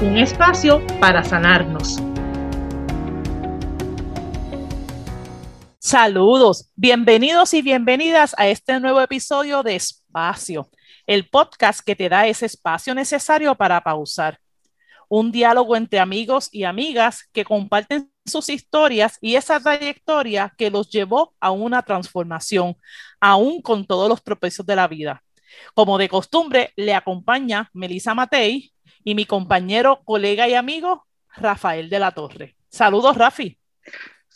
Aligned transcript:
Un 0.00 0.16
espacio 0.16 0.80
para 1.00 1.24
sanarnos. 1.24 1.96
Saludos, 5.80 6.70
bienvenidos 6.76 7.52
y 7.52 7.62
bienvenidas 7.62 8.32
a 8.38 8.46
este 8.46 8.78
nuevo 8.78 9.00
episodio 9.00 9.64
de 9.64 9.74
Espacio, 9.74 10.70
el 11.04 11.28
podcast 11.28 11.80
que 11.80 11.96
te 11.96 12.08
da 12.08 12.28
ese 12.28 12.46
espacio 12.46 12.94
necesario 12.94 13.56
para 13.56 13.80
pausar. 13.80 14.38
Un 15.08 15.32
diálogo 15.32 15.74
entre 15.74 15.98
amigos 15.98 16.48
y 16.52 16.62
amigas 16.62 17.28
que 17.32 17.44
comparten 17.44 18.08
sus 18.24 18.50
historias 18.50 19.18
y 19.20 19.34
esa 19.34 19.58
trayectoria 19.58 20.54
que 20.56 20.70
los 20.70 20.90
llevó 20.90 21.34
a 21.40 21.50
una 21.50 21.82
transformación, 21.82 22.76
aún 23.18 23.60
con 23.62 23.84
todos 23.84 24.08
los 24.08 24.22
tropezos 24.22 24.64
de 24.64 24.76
la 24.76 24.86
vida. 24.86 25.24
Como 25.74 25.98
de 25.98 26.08
costumbre, 26.08 26.72
le 26.76 26.94
acompaña 26.94 27.68
Melissa 27.72 28.14
Matei 28.14 28.72
y 29.04 29.14
mi 29.14 29.26
compañero, 29.26 30.00
colega 30.04 30.48
y 30.48 30.54
amigo, 30.54 31.06
Rafael 31.36 31.90
de 31.90 31.98
la 31.98 32.12
Torre. 32.12 32.54
Saludos, 32.68 33.16
Rafi. 33.16 33.56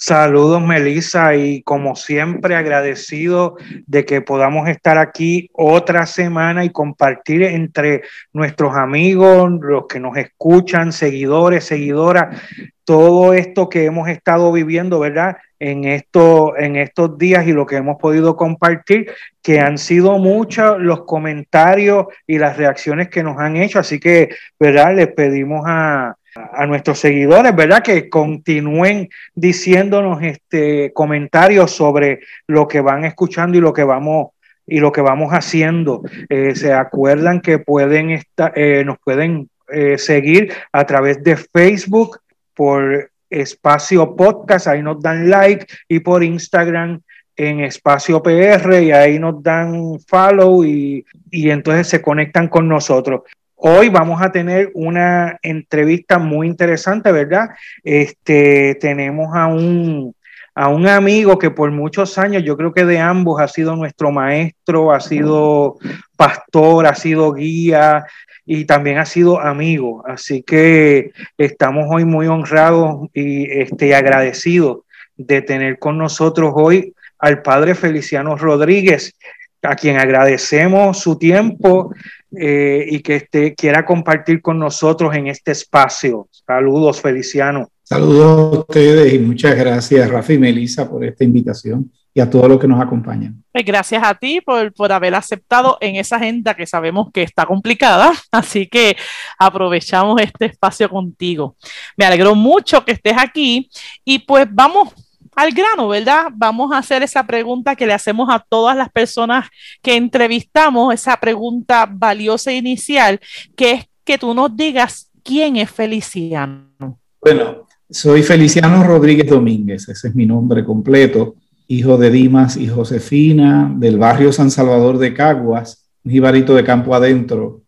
Saludos, 0.05 0.61
Melissa, 0.61 1.37
y 1.37 1.63
como 1.63 1.95
siempre 1.95 2.57
agradecido 2.57 3.57
de 3.87 4.05
que 4.05 4.21
podamos 4.21 4.69
estar 4.69 4.99
aquí 4.99 5.49
otra 5.53 6.07
semana 6.07 6.65
y 6.65 6.71
compartir 6.71 7.45
entre 7.45 8.03
nuestros 8.33 8.75
amigos, 8.75 9.49
los 9.61 9.87
que 9.87 10.01
nos 10.01 10.17
escuchan, 10.17 10.93
seguidores, 10.93 11.63
seguidoras, 11.63 12.37
todo 12.85 13.33
esto 13.35 13.69
que 13.69 13.85
hemos 13.85 14.09
estado 14.09 14.53
viviendo, 14.53 14.99
¿verdad? 14.99 15.37
En, 15.59 15.85
esto, 15.85 16.57
en 16.57 16.77
estos 16.77 17.17
días 17.19 17.47
y 17.47 17.53
lo 17.53 17.67
que 17.67 17.77
hemos 17.77 17.99
podido 17.99 18.37
compartir, 18.37 19.11
que 19.43 19.61
han 19.61 19.79
sido 19.79 20.19
muchos 20.19 20.81
los 20.81 21.05
comentarios 21.05 22.07
y 22.27 22.39
las 22.39 22.57
reacciones 22.57 23.09
que 23.09 23.23
nos 23.23 23.39
han 23.39 23.57
hecho. 23.57 23.79
Así 23.79 24.01
que, 24.01 24.31
¿verdad? 24.59 24.97
Les 24.97 25.09
pedimos 25.09 25.63
a, 25.67 26.17
a 26.35 26.67
nuestros 26.67 26.99
seguidores, 26.99 27.55
¿verdad? 27.55 27.83
Que 27.83 28.09
continúen 28.09 29.09
diciéndonos 29.35 30.23
este 30.23 30.93
comentarios 30.93 31.71
sobre 31.71 32.21
lo 32.47 32.67
que 32.69 32.81
van 32.81 33.05
escuchando 33.05 33.59
y 33.59 33.61
lo 33.61 33.73
que 33.73 33.85
vamos 33.85 34.29
y 34.67 34.81
lo 34.81 34.93
que 34.93 35.01
vamos 35.01 35.33
haciendo. 35.33 36.03
Eh, 36.29 36.55
se 36.55 36.73
acuerdan 36.73 37.41
que 37.41 37.59
pueden 37.59 38.11
estar, 38.11 38.53
eh, 38.57 38.85
nos 38.85 38.99
pueden 38.99 39.49
eh, 39.69 39.99
seguir 39.99 40.53
a 40.73 40.85
través 40.87 41.23
de 41.23 41.37
Facebook 41.37 42.19
por 42.55 43.11
Espacio 43.31 44.15
Podcast, 44.15 44.67
ahí 44.67 44.83
nos 44.83 45.01
dan 45.01 45.31
like 45.31 45.67
y 45.89 46.01
por 46.01 46.23
Instagram 46.23 47.01
en 47.37 47.61
Espacio 47.61 48.23
PR 48.23 48.83
y 48.83 48.93
ahí 48.93 49.19
nos 49.19 49.43
dan 49.43 49.99
follow 50.07 50.65
y, 50.65 51.05
y 51.31 51.51
entonces 51.51 51.89
se 51.89 52.03
conectan 52.03 52.49
con 52.49 52.69
nosotros. 52.69 53.23
Hoy 53.65 53.89
vamos 53.89 54.21
a 54.21 54.33
tener 54.33 54.71
una 54.75 55.39
entrevista 55.41 56.19
muy 56.19 56.49
interesante, 56.49 57.13
¿verdad? 57.13 57.51
Este, 57.85 58.77
tenemos 58.81 59.35
a 59.37 59.47
un, 59.47 60.15
a 60.55 60.69
un 60.69 60.87
amigo 60.87 61.39
que 61.39 61.51
por 61.51 61.71
muchos 61.71 62.19
años, 62.19 62.43
yo 62.45 62.57
creo 62.57 62.73
que 62.73 62.85
de 62.85 62.99
ambos 62.99 63.41
ha 63.41 63.49
sido 63.49 63.75
nuestro 63.75 64.11
maestro, 64.11 64.93
ha 64.93 65.01
sido 65.01 65.79
pastor, 66.17 66.87
ha 66.87 66.95
sido 66.95 67.33
guía 67.33 68.05
y 68.45 68.65
también 68.65 68.99
ha 68.99 69.07
sido 69.07 69.41
amigo. 69.41 70.05
Así 70.07 70.43
que 70.43 71.13
estamos 71.39 71.87
hoy 71.89 72.05
muy 72.05 72.27
honrados 72.27 73.09
y 73.15 73.51
este, 73.51 73.95
agradecidos 73.95 74.81
de 75.17 75.43
tener 75.43 75.79
con 75.79 75.97
nosotros 75.97 76.53
hoy 76.55 76.95
al 77.19 77.41
padre 77.41 77.75
Feliciano 77.75 78.37
Rodríguez, 78.37 79.15
a 79.63 79.77
quien 79.77 79.99
agradecemos 79.99 80.99
su 80.99 81.17
tiempo 81.17 81.95
eh, 82.37 82.85
y 82.89 83.01
que 83.01 83.17
este, 83.17 83.55
quiera 83.55 83.85
compartir 83.85 84.43
con 84.43 84.59
nosotros 84.59 85.15
en 85.15 85.29
este 85.29 85.53
espacio. 85.53 86.29
Saludos, 86.47 87.01
Feliciano. 87.01 87.71
Saludos 87.93 88.57
a 88.57 88.59
ustedes 88.61 89.13
y 89.13 89.19
muchas 89.19 89.55
gracias, 89.55 90.09
Rafa 90.09 90.33
y 90.33 90.39
Melissa, 90.39 90.89
por 90.89 91.05
esta 91.05 91.25
invitación 91.25 91.93
y 92.15 92.21
a 92.21 92.31
todos 92.31 92.49
los 92.49 92.59
que 92.59 92.67
nos 92.67 92.81
acompañan. 92.81 93.45
Pues 93.53 93.67
gracias 93.67 94.03
a 94.03 94.15
ti 94.15 94.41
por, 94.41 94.73
por 94.73 94.91
haber 94.91 95.15
aceptado 95.15 95.77
en 95.79 95.97
esa 95.97 96.17
agenda 96.17 96.55
que 96.55 96.65
sabemos 96.65 97.11
que 97.13 97.23
está 97.23 97.45
complicada, 97.45 98.15
así 98.33 98.67
que 98.67 98.97
aprovechamos 99.39 100.19
este 100.23 100.47
espacio 100.47 100.89
contigo. 100.89 101.55
Me 101.95 102.07
alegro 102.07 102.35
mucho 102.35 102.83
que 102.83 102.93
estés 102.93 103.17
aquí 103.19 103.69
y 104.07 104.21
pues 104.21 104.47
vamos 104.51 104.95
al 105.37 105.53
grano, 105.53 105.89
¿verdad? 105.89 106.29
Vamos 106.33 106.73
a 106.73 106.79
hacer 106.79 107.03
esa 107.03 107.27
pregunta 107.27 107.77
que 107.77 107.87
le 107.87 107.93
hacemos 107.93 108.31
a 108.31 108.39
todas 108.39 108.75
las 108.75 108.91
personas 108.91 109.51
que 109.83 109.97
entrevistamos, 109.97 110.95
esa 110.95 111.19
pregunta 111.19 111.87
valiosa 111.87 112.53
inicial, 112.53 113.21
que 113.55 113.73
es 113.73 113.85
que 114.03 114.17
tú 114.17 114.33
nos 114.33 114.57
digas 114.57 115.11
quién 115.23 115.59
es 115.59 115.71
Feliciano. 115.71 116.99
Bueno, 117.21 117.67
soy 117.93 118.23
Feliciano 118.23 118.83
Rodríguez 118.83 119.29
Domínguez, 119.29 119.89
ese 119.89 120.09
es 120.09 120.15
mi 120.15 120.27
nombre 120.27 120.65
completo, 120.65 121.37
hijo 121.69 121.97
de 121.99 122.11
Dimas 122.11 122.57
y 122.57 122.67
Josefina, 122.67 123.73
del 123.77 123.99
barrio 123.99 124.33
San 124.33 124.51
Salvador 124.51 124.99
de 124.99 125.15
Caguas, 125.15 125.89
un 126.05 126.13
jibarito 126.13 126.55
de 126.55 126.65
campo 126.65 126.95
adentro, 126.95 127.63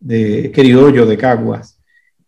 de 0.00 0.50
criollo 0.54 1.06
de 1.06 1.16
Caguas, 1.16 1.78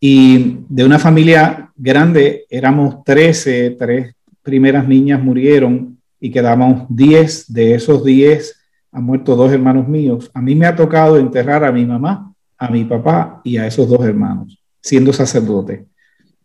y 0.00 0.58
de 0.68 0.84
una 0.84 0.98
familia 0.98 1.72
grande, 1.76 2.46
éramos 2.50 3.02
13, 3.04 3.70
tres 3.78 4.14
primeras 4.42 4.86
niñas 4.86 5.22
murieron 5.22 5.98
y 6.20 6.30
quedamos 6.30 6.86
10. 6.88 7.52
De 7.52 7.74
esos 7.74 8.04
10 8.04 8.54
han 8.92 9.04
muerto 9.04 9.34
dos 9.34 9.52
hermanos 9.52 9.88
míos. 9.88 10.30
A 10.34 10.40
mí 10.40 10.54
me 10.54 10.66
ha 10.66 10.76
tocado 10.76 11.18
enterrar 11.18 11.64
a 11.64 11.72
mi 11.72 11.84
mamá, 11.84 12.32
a 12.56 12.70
mi 12.70 12.84
papá 12.84 13.40
y 13.42 13.56
a 13.56 13.66
esos 13.66 13.88
dos 13.88 14.04
hermanos, 14.04 14.62
siendo 14.80 15.12
sacerdote. 15.12 15.86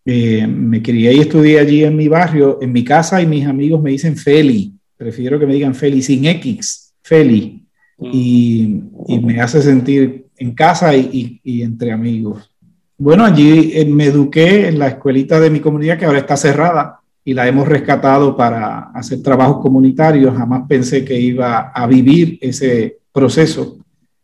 Eh, 0.05 0.45
me 0.47 0.81
crié 0.81 1.13
y 1.13 1.19
estudié 1.19 1.59
allí 1.59 1.83
en 1.83 1.95
mi 1.95 2.07
barrio, 2.07 2.59
en 2.61 2.71
mi 2.71 2.83
casa, 2.83 3.21
y 3.21 3.27
mis 3.27 3.45
amigos 3.45 3.81
me 3.81 3.91
dicen 3.91 4.17
Feli. 4.17 4.73
Prefiero 4.97 5.39
que 5.39 5.45
me 5.45 5.53
digan 5.53 5.75
Feli 5.75 6.01
sin 6.01 6.25
X, 6.25 6.93
Feli. 7.01 7.65
Mm. 7.97 8.09
Y, 8.11 9.19
me 9.23 9.39
hace 9.39 9.61
sentir 9.61 10.25
en 10.37 10.53
casa 10.53 10.95
y, 10.95 11.39
y 11.43 11.61
entre 11.61 11.91
amigos. 11.91 12.53
Bueno, 12.97 13.25
allí 13.25 13.71
eh, 13.73 13.85
me 13.85 14.05
eduqué 14.05 14.67
en 14.67 14.79
la 14.79 14.87
escuelita 14.87 15.39
de 15.39 15.49
mi 15.49 15.59
comunidad 15.59 15.97
que 15.97 16.05
ahora 16.05 16.19
está 16.19 16.37
cerrada 16.37 17.01
y 17.25 17.33
la 17.33 17.47
hemos 17.47 17.67
rescatado 17.67 18.35
para 18.35 18.91
hacer 18.91 19.21
trabajos 19.21 19.61
comunitarios. 19.61 20.35
Jamás 20.35 20.63
pensé 20.67 21.03
que 21.03 21.19
iba 21.19 21.71
a 21.71 21.87
vivir 21.87 22.37
ese 22.41 22.99
proceso, 23.11 23.77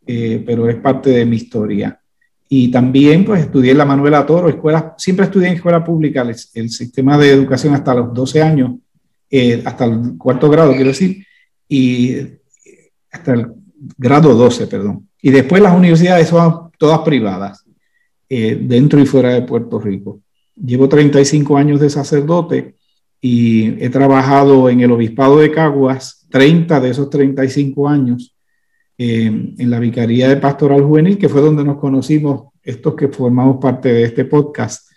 eh, 0.05 0.43
pero 0.45 0.69
es 0.69 0.75
parte 0.77 1.09
de 1.09 1.25
mi 1.25 1.37
historia. 1.37 1.98
Y 2.51 2.71
también 2.71 3.23
pues 3.23 3.41
estudié 3.41 3.71
en 3.71 3.77
la 3.77 3.85
Manuela 3.85 4.25
Toro, 4.25 4.49
escuela, 4.49 4.95
siempre 4.97 5.25
estudié 5.25 5.49
en 5.49 5.53
escuela 5.53 5.83
pública, 5.83 6.27
el, 6.53 6.69
sistema 6.69 7.15
de 7.15 7.29
educación 7.29 7.75
hasta 7.75 7.93
los 7.93 8.11
12 8.11 8.41
años, 8.41 8.71
eh, 9.29 9.61
hasta 9.63 9.85
el 9.85 10.17
cuarto 10.17 10.49
grado, 10.49 10.71
quiero 10.71 10.87
decir, 10.87 11.23
y 11.67 12.17
hasta 13.11 13.33
el 13.33 13.53
grado 13.97 14.33
12, 14.33 14.65
perdón. 14.65 15.07
Y 15.21 15.29
después 15.29 15.61
las 15.61 15.77
universidades 15.77 16.27
son 16.27 16.71
todas 16.79 16.99
privadas, 17.01 17.63
eh, 18.27 18.59
dentro 18.59 18.99
y 18.99 19.05
fuera 19.05 19.29
de 19.29 19.43
Puerto 19.43 19.79
Rico. 19.79 20.21
Llevo 20.55 20.89
35 20.89 21.55
años 21.55 21.79
de 21.79 21.91
sacerdote 21.91 22.75
y 23.21 23.83
he 23.83 23.89
trabajado 23.89 24.69
en 24.69 24.81
el 24.81 24.91
Obispado 24.91 25.37
de 25.37 25.51
Caguas 25.51 26.25
30 26.29 26.79
de 26.79 26.89
esos 26.89 27.09
35 27.09 27.87
años 27.87 28.35
eh, 29.01 29.27
en 29.57 29.69
la 29.69 29.79
Vicaría 29.79 30.27
de 30.27 30.35
Pastoral 30.35 30.83
Juvenil, 30.83 31.17
que 31.17 31.29
fue 31.29 31.39
donde 31.39 31.63
nos 31.63 31.77
conocimos 31.77 32.49
estos 32.61 32.95
que 32.95 33.07
formamos 33.07 33.55
parte 33.55 33.93
de 33.93 34.03
este 34.03 34.25
podcast, 34.25 34.91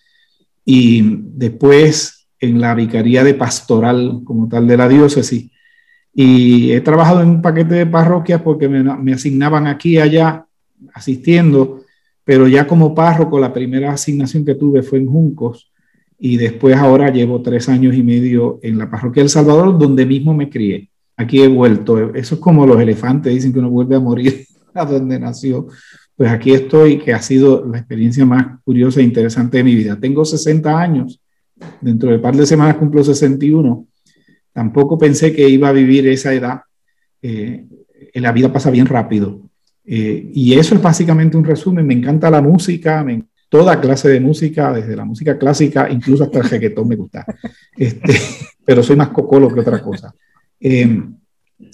y 0.65 1.03
después 1.37 2.27
en 2.41 2.61
la 2.61 2.75
Vicaría 2.75 3.23
de 3.23 3.35
Pastoral 3.35 4.23
como 4.25 4.49
tal 4.49 4.67
de 4.67 4.77
la 4.77 4.89
diócesis. 4.89 5.53
Y 6.13 6.73
he 6.73 6.81
trabajado 6.81 7.23
en 7.23 7.29
un 7.29 7.43
paquete 7.43 7.77
de 7.77 7.87
parroquias 7.87 8.43
porque 8.43 8.69
me, 8.69 8.83
me 8.83 9.13
asignaban 9.13 9.69
aquí 9.69 9.91
y 9.91 9.99
allá 9.99 10.47
asistiendo, 10.93 11.85
pero 12.25 12.49
ya 12.49 12.67
como 12.67 12.97
párroco 12.97 13.39
la 13.39 13.53
primera 13.53 13.93
asignación 13.93 14.45
que 14.45 14.57
tuve 14.57 14.83
fue 14.83 14.99
en 14.99 15.07
Juncos 15.07 15.73
y 16.19 16.39
después 16.39 16.77
ahora 16.77 17.09
llevo 17.09 17.41
tres 17.41 17.69
años 17.69 17.95
y 17.95 18.03
medio 18.03 18.59
en 18.65 18.79
la 18.79 18.91
parroquia 18.91 19.23
del 19.23 19.31
Salvador, 19.31 19.79
donde 19.79 20.05
mismo 20.05 20.35
me 20.35 20.51
crié. 20.51 20.92
Aquí 21.17 21.43
he 21.43 21.49
vuelto. 21.49 22.15
Eso 22.15 22.35
es 22.37 22.41
como 22.41 22.67
los 22.67 22.81
elefantes, 22.81 23.33
dicen 23.33 23.53
que 23.53 23.59
uno 23.59 23.71
vuelve 23.71 23.97
a 23.97 24.01
morir 24.01 24.47
a 24.75 24.85
donde 24.85 25.19
nació. 25.19 25.67
Pues 26.17 26.31
aquí 26.31 26.53
estoy, 26.53 26.99
que 26.99 27.13
ha 27.13 27.23
sido 27.23 27.67
la 27.67 27.79
experiencia 27.79 28.25
más 28.25 28.61
curiosa 28.65 29.01
e 29.01 29.05
interesante 29.05 29.59
de 29.59 29.65
mi 29.65 29.75
vida. 29.75 29.99
Tengo 29.99 30.25
60 30.25 30.79
años, 30.79 31.21
dentro 31.81 32.11
de 32.11 32.17
un 32.17 32.23
par 32.23 32.37
de 32.37 32.47
semanas 32.47 32.77
cumplo 32.77 33.03
61, 33.03 33.87
tampoco 34.53 34.99
pensé 34.99 35.33
que 35.33 35.49
iba 35.49 35.69
a 35.69 35.73
vivir 35.73 36.07
esa 36.09 36.33
edad. 36.33 36.61
Eh, 37.23 37.67
la 38.15 38.33
vida 38.33 38.53
pasa 38.53 38.71
bien 38.71 38.87
rápido. 38.87 39.41
Eh, 39.85 40.31
y 40.33 40.55
eso 40.55 40.75
es 40.75 40.83
básicamente 40.83 41.37
un 41.37 41.45
resumen. 41.45 41.87
Me 41.87 41.95
encanta 41.95 42.31
la 42.31 42.43
música, 42.43 43.03
me, 43.03 43.25
toda 43.49 43.81
clase 43.81 44.09
de 44.09 44.21
música, 44.21 44.73
desde 44.73 44.97
la 44.97 45.05
música 45.05 45.39
clásica, 45.39 45.91
incluso 45.91 46.25
hasta 46.25 46.39
el 46.39 46.45
reggaetón 46.51 46.89
me 46.89 46.97
gusta. 46.97 47.25
Este, 47.77 48.15
pero 48.65 48.83
soy 48.83 48.97
más 48.97 49.09
cocolo 49.09 49.53
que 49.53 49.61
otra 49.61 49.83
cosa. 49.83 50.15
Eh, 50.65 50.87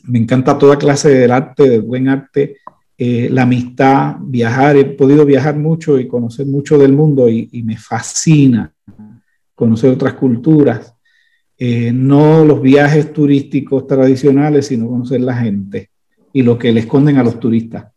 me 0.04 0.18
encanta 0.18 0.56
toda 0.56 0.78
clase 0.78 1.10
del 1.10 1.30
arte, 1.30 1.68
del 1.68 1.82
buen 1.82 2.08
arte, 2.08 2.56
eh, 2.96 3.28
la 3.30 3.42
amistad, 3.42 4.16
viajar. 4.20 4.76
He 4.76 4.86
podido 4.86 5.26
viajar 5.26 5.56
mucho 5.56 5.98
y 5.98 6.08
conocer 6.08 6.46
mucho 6.46 6.78
del 6.78 6.92
mundo 6.92 7.28
y, 7.28 7.62
me 7.64 7.76
fascina 7.76 8.72
conocer 9.54 9.90
otras 9.90 10.14
culturas. 10.14 10.94
Eh, 11.58 11.92
no 11.92 12.44
los 12.44 12.62
viajes 12.62 13.12
turísticos 13.12 13.86
tradicionales, 13.86 14.68
sino 14.68 14.88
conocer 14.88 15.20
la 15.20 15.36
gente 15.36 15.90
y 16.32 16.42
lo 16.42 16.58
que 16.58 16.72
le 16.72 16.80
esconden 16.80 17.18
a 17.18 17.24
los 17.24 17.38
turistas. 17.38 17.88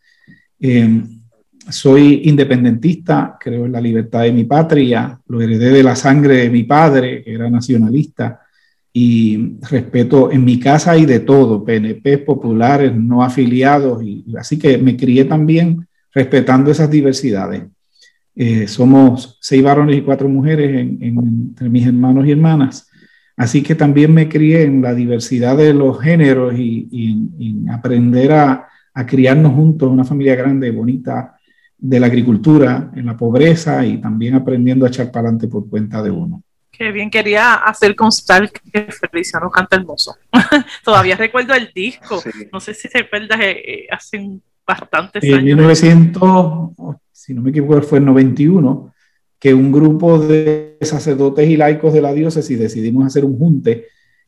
Soy 1.69 2.23
independentista, 2.25 3.37
creo 3.39 3.65
en 3.65 3.71
la 3.71 3.79
libertad 3.79 4.23
de 4.23 4.33
mi 4.33 4.43
patria, 4.43 5.19
lo 5.27 5.41
heredé 5.41 5.69
de 5.69 5.83
la 5.83 5.95
sangre 5.95 6.37
de 6.37 6.49
mi 6.49 6.63
padre, 6.63 7.23
que 7.23 7.33
era 7.33 7.49
nacionalista, 7.49 8.41
y 8.93 9.57
respeto 9.61 10.31
en 10.31 10.43
mi 10.43 10.59
casa 10.59 10.97
y 10.97 11.05
de 11.05 11.21
todo, 11.21 11.63
PNP, 11.63 12.19
populares, 12.19 12.93
no 12.95 13.23
afiliados, 13.23 14.03
y, 14.03 14.25
así 14.37 14.59
que 14.59 14.77
me 14.77 14.97
crié 14.97 15.25
también 15.25 15.87
respetando 16.13 16.71
esas 16.71 16.89
diversidades. 16.89 17.63
Eh, 18.35 18.67
somos 18.67 19.37
seis 19.41 19.63
varones 19.63 19.97
y 19.97 20.01
cuatro 20.01 20.27
mujeres 20.27 20.69
entre 20.99 21.69
mis 21.69 21.85
hermanos 21.85 22.25
y 22.25 22.31
hermanas, 22.31 22.89
así 23.37 23.61
que 23.61 23.75
también 23.75 24.13
me 24.13 24.27
crié 24.27 24.63
en 24.63 24.81
la 24.81 24.93
diversidad 24.93 25.55
de 25.57 25.73
los 25.73 25.99
géneros 26.01 26.53
y, 26.57 26.89
en 27.39 27.69
aprender 27.69 28.33
a, 28.33 28.67
a 28.93 29.05
criarnos 29.05 29.53
juntos, 29.53 29.89
una 29.89 30.03
familia 30.03 30.35
grande, 30.35 30.71
bonita, 30.71 31.35
de 31.77 31.99
la 31.99 32.07
agricultura, 32.07 32.91
en 32.95 33.07
la 33.07 33.17
pobreza 33.17 33.83
y 33.85 33.99
también 33.99 34.35
aprendiendo 34.35 34.85
a 34.85 34.89
echar 34.89 35.07
para 35.11 35.29
adelante 35.29 35.47
por 35.47 35.67
cuenta 35.67 36.03
de 36.03 36.11
uno. 36.11 36.43
Qué 36.81 36.91
bien, 36.91 37.11
quería 37.11 37.53
hacer 37.53 37.95
constar 37.95 38.51
que 38.51 38.87
Feliciano 38.91 39.51
canta 39.51 39.75
hermoso. 39.75 40.15
Todavía 40.83 41.15
recuerdo 41.15 41.53
el 41.53 41.69
disco, 41.75 42.23
no 42.51 42.59
sé 42.59 42.73
si 42.73 42.89
te 42.89 43.01
acuerdas, 43.01 43.39
eh, 43.39 43.61
eh, 43.63 43.87
hace 43.91 44.39
bastantes 44.65 45.23
años. 45.23 45.37
En 45.37 45.45
1900, 45.45 46.71
si 47.11 47.35
no 47.35 47.43
me 47.43 47.51
equivoco, 47.51 47.83
fue 47.83 47.99
en 47.99 48.05
91, 48.05 48.91
que 49.37 49.53
un 49.53 49.71
grupo 49.71 50.17
de 50.17 50.79
sacerdotes 50.81 51.47
y 51.47 51.55
laicos 51.55 51.93
de 51.93 52.01
la 52.01 52.13
diócesis 52.13 52.57
decidimos 52.57 53.05
hacer 53.05 53.25
un 53.25 53.37
junte 53.37 53.85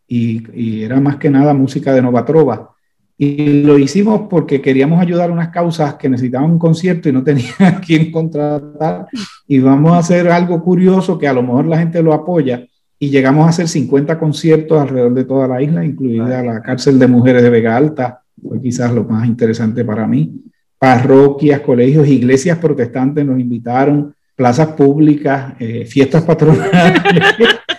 y, 0.08 0.44
y 0.54 0.84
era 0.84 1.02
más 1.02 1.18
que 1.18 1.32
nada 1.32 1.56
música 1.56 1.92
de 1.92 2.04
Nova 2.04 2.24
Trova 2.24 2.73
y 3.18 3.64
lo 3.64 3.78
hicimos 3.78 4.24
porque 4.30 4.62
queríamos 4.62 5.00
ayudar 5.00 5.30
a 5.30 5.34
unas 5.34 5.50
causas 5.50 5.96
que 5.96 6.10
necesitaban 6.10 6.52
un 6.52 6.60
concierto 6.60 7.10
y 7.10 7.12
no 7.12 7.24
tenían 7.24 7.54
a 7.60 7.80
quién 7.80 8.12
contratar. 8.12 9.08
Y 9.48 9.60
vamos 9.60 9.94
a 9.94 10.00
hacer 10.00 10.30
algo 10.30 10.62
curioso 10.64 11.18
que 11.18 11.28
a 11.28 11.34
lo 11.34 11.44
mejor 11.44 11.66
la 11.66 11.78
gente 11.78 12.02
lo 12.02 12.14
apoya. 12.14 12.66
Y 12.98 13.10
llegamos 13.10 13.46
a 13.46 13.50
hacer 13.50 13.68
50 13.68 14.18
conciertos 14.18 14.80
alrededor 14.80 15.14
de 15.14 15.26
toda 15.26 15.48
la 15.48 15.62
isla, 15.62 15.84
incluida 15.84 16.42
la 16.42 16.62
cárcel 16.62 16.98
de 16.98 17.08
mujeres 17.08 17.44
de 17.44 17.50
Vega 17.50 17.76
Alta. 17.76 18.22
Fue 18.42 18.62
quizás 18.62 18.94
lo 18.94 19.04
más 19.04 19.28
interesante 19.28 19.84
para 19.84 20.08
mí. 20.08 20.42
Parroquias, 20.80 21.62
colegios, 21.62 22.08
iglesias 22.08 22.58
protestantes 22.58 23.26
nos 23.26 23.40
invitaron, 23.40 24.14
plazas 24.36 24.68
públicas, 24.70 25.54
eh, 25.60 25.86
fiestas 25.86 26.24
patronales. 26.24 27.02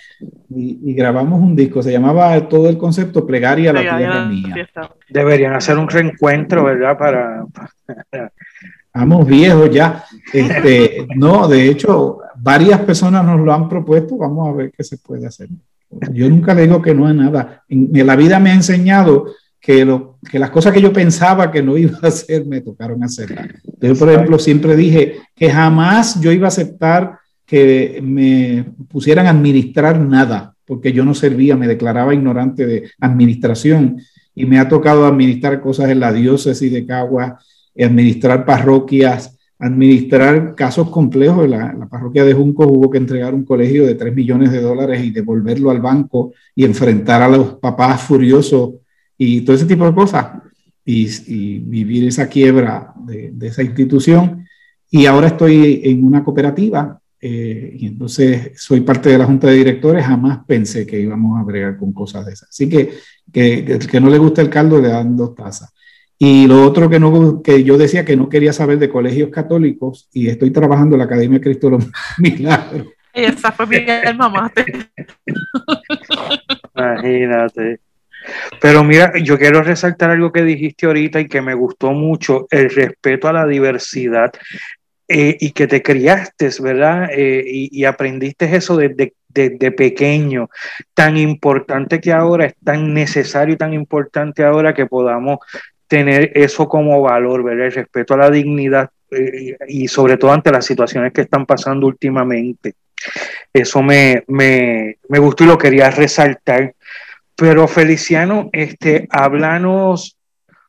y, 0.51 0.95
grabamos 0.95 1.41
un 1.41 1.57
disco, 1.57 1.83
se 1.83 1.93
llamaba 1.93 2.49
todo 2.49 2.69
el 2.69 2.79
concepto 2.79 3.27
Plegaria 3.27 3.71
a 3.71 3.73
la 3.73 3.81
Tierra 3.81 4.27
Mía. 4.27 4.69
Deberían 5.09 5.55
hacer 5.55 5.79
un 5.79 5.89
reencuentro, 5.89 6.65
¿verdad? 6.65 6.99
Para... 6.99 7.45
Vamos 8.95 9.27
viejos 9.27 9.71
ya. 9.71 10.05
Este, 10.33 11.07
no, 11.17 11.49
de 11.49 11.69
hecho, 11.69 12.19
varias 12.37 12.81
personas 12.81 13.25
nos 13.25 13.41
lo 13.41 13.53
han 13.53 13.69
propuesto, 13.69 14.17
vamos 14.17 14.49
a 14.49 14.53
ver 14.53 14.73
qué 14.77 14.85
se 14.85 14.99
puede 14.99 15.27
hacer. 15.27 15.49
Yo 16.13 16.29
nunca 16.29 16.55
le 16.55 16.63
digo 16.63 16.81
que 16.81 16.95
no 16.95 17.07
a 17.07 17.13
nada. 17.13 17.65
En, 17.69 17.91
la 18.07 18.17
vida 18.17 18.39
me 18.39 18.51
ha 18.51 18.55
enseñado 18.55 19.27
que, 19.61 19.85
lo, 19.85 20.19
que 20.31 20.39
las 20.39 20.51
cosas 20.51 20.73
que 20.73 20.81
yo 20.81 20.93
pensaba 20.93 21.51
que 21.51 21.63
no 21.63 21.77
iba 21.77 21.99
a 22.03 22.09
hacer, 22.09 22.47
me 22.47 22.61
tocaron 22.61 23.03
hacerlas. 23.03 23.49
Yo, 23.81 23.97
por 23.97 24.11
ejemplo, 24.11 24.39
siempre 24.39 24.77
dije 24.77 25.17
que 25.35 25.51
jamás 25.51 26.21
yo 26.21 26.31
iba 26.31 26.47
a 26.47 26.49
aceptar 26.49 27.19
que 27.47 28.01
me 28.03 28.65
pusieran 28.89 29.27
a 29.27 29.31
administrar 29.31 30.01
nada, 30.01 30.55
porque 30.65 30.93
yo 30.93 31.05
no 31.05 31.15
servía, 31.15 31.57
me 31.57 31.69
declaraba 31.69 32.15
ignorante 32.15 32.67
de 32.67 32.91
administración 33.01 34.01
y 34.35 34.47
me 34.47 34.59
ha 34.59 34.69
tocado 34.69 35.07
administrar 35.07 35.61
cosas 35.61 35.91
en 35.91 36.01
la 36.01 36.13
diócesis 36.13 36.73
de 36.73 36.87
Cagua, 36.87 37.39
administrar 37.79 38.45
parroquias, 38.45 39.39
administrar 39.59 40.55
casos 40.55 40.91
complejos. 40.91 41.49
La, 41.49 41.73
la 41.73 41.87
parroquia 41.87 42.25
de 42.25 42.33
Junco 42.33 42.67
hubo 42.67 42.91
que 42.91 42.99
entregar 42.99 43.35
un 43.35 43.45
colegio 43.45 43.87
de 43.87 43.95
3 43.95 44.15
millones 44.15 44.51
de 44.51 44.61
dólares 44.61 45.05
y 45.05 45.11
devolverlo 45.11 45.71
al 45.71 45.81
banco 45.81 46.33
y 46.55 46.65
enfrentar 46.65 47.23
a 47.23 47.29
los 47.29 47.55
papás 47.55 48.03
furiosos 48.03 48.75
y 49.17 49.43
todo 49.43 49.55
ese 49.55 49.67
tipo 49.67 49.87
de 49.87 49.95
cosas 49.95 50.27
y, 50.85 51.59
vivir 51.61 52.09
esa 52.09 52.27
quiebra 52.29 52.93
de 52.97 53.47
esa 53.47 53.63
institución. 53.63 54.45
Y 54.91 55.07
ahora 55.07 55.29
estoy 55.29 55.83
en 55.85 56.05
una 56.05 56.25
cooperativa 56.25 57.01
eh, 57.27 57.71
y 57.79 57.87
entonces 57.87 58.53
soy 58.55 58.83
parte 58.83 59.09
de 59.09 59.17
la 59.17 59.25
junta 59.25 59.47
de 59.47 59.55
directores, 59.55 60.05
jamás 60.05 60.41
pensé 60.47 60.87
que 60.87 61.01
íbamos 61.01 61.41
a 61.41 61.43
bregar 61.43 61.79
con 61.79 61.91
cosas 61.95 62.27
de 62.27 62.35
esas. 62.35 62.51
Así 62.51 62.69
que 62.69 62.91
que, 63.33 63.79
que 63.91 63.99
no 63.99 64.11
le 64.11 64.19
gusta 64.19 64.43
el 64.43 64.51
caldo 64.51 64.79
le 64.79 64.89
dan 64.89 65.17
dos 65.17 65.35
tazas. 65.35 65.73
Y 66.19 66.47
lo 66.47 66.63
otro 66.63 66.91
que, 66.91 67.01
no, 67.01 67.41
que 67.43 67.65
yo 67.65 67.79
decía 67.79 68.05
que 68.05 68.15
no 68.15 68.29
quería 68.29 68.53
saber 68.53 68.79
de 68.79 68.91
colegios 68.91 69.31
católicos 69.31 70.11
y 70.13 70.29
estoy 70.29 70.51
trabajando 70.51 70.97
en 70.97 70.99
la 70.99 71.07
Academia 71.07 71.41
Cristo 71.41 71.71
los 71.71 71.87
Milagros. 72.19 72.89
Esa 73.15 73.53
fue 73.53 73.67
mi 73.69 73.79
mamá. 74.19 74.53
Imagínate. 76.77 77.81
Pero 78.61 78.85
mira, 78.85 79.15
yo 79.23 79.39
quiero 79.39 79.63
resaltar 79.63 80.11
algo 80.11 80.31
que 80.31 80.43
dijiste 80.43 80.85
ahorita 80.85 81.21
y 81.21 81.29
que 81.29 81.41
me 81.41 81.55
gustó 81.55 81.93
mucho, 81.93 82.47
el 82.51 82.69
respeto 82.69 83.29
a 83.29 83.33
la 83.33 83.47
diversidad. 83.47 84.31
Eh, 85.07 85.37
y 85.39 85.51
que 85.51 85.67
te 85.67 85.83
criaste, 85.83 86.49
¿verdad? 86.61 87.11
Eh, 87.13 87.43
y, 87.47 87.85
aprendiste 87.85 88.47
eso 88.57 88.75
desde, 88.79 89.13
pequeño, 89.73 90.49
tan 90.95 91.19
importante 91.19 92.01
que 92.01 92.11
ahora, 92.11 92.47
es 92.47 92.55
tan 92.65 92.95
necesario 92.95 93.55
y 93.55 93.59
tan 93.59 93.75
importante 93.75 94.43
ahora 94.45 94.73
que 94.73 94.87
podamos 94.87 95.41
tener 95.89 96.33
eso 96.35 96.67
como 96.69 97.03
valor, 97.03 97.43
¿verdad? 97.43 97.67
El 97.67 97.73
respeto 97.73 98.15
a 98.15 98.17
la 98.17 98.31
dignidad 98.31 98.89
eh, 99.11 99.59
y 99.69 99.89
sobre 99.89 100.17
todo 100.17 100.33
ante 100.33 100.51
las 100.51 100.65
situaciones 100.65 101.13
que 101.13 101.21
están 101.21 101.45
pasando 101.45 101.87
últimamente. 101.87 102.75
Eso 103.53 103.83
me, 103.83 104.25
me, 104.29 104.97
me 105.11 105.19
gustó 105.19 105.45
y 105.45 105.49
lo 105.49 105.59
quería 105.59 105.91
resaltar. 105.91 106.75
Pero 107.37 107.69
Feliciano, 107.69 108.49
este, 108.53 109.07
háblanos 109.11 110.17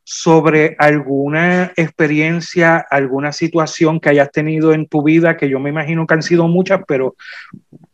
sobre 0.07 0.75
alguna 0.77 1.73
experiencia, 1.75 2.77
alguna 2.77 3.31
situación 3.31 3.99
que 3.99 4.09
hayas 4.09 4.31
tenido 4.31 4.71
en 4.71 4.87
tu 4.87 5.01
vida, 5.01 5.35
que 5.35 5.49
yo 5.49 5.59
me 5.59 5.71
imagino 5.71 6.05
que 6.05 6.13
han 6.13 6.21
sido 6.21 6.47
muchas, 6.47 6.81
pero 6.87 7.15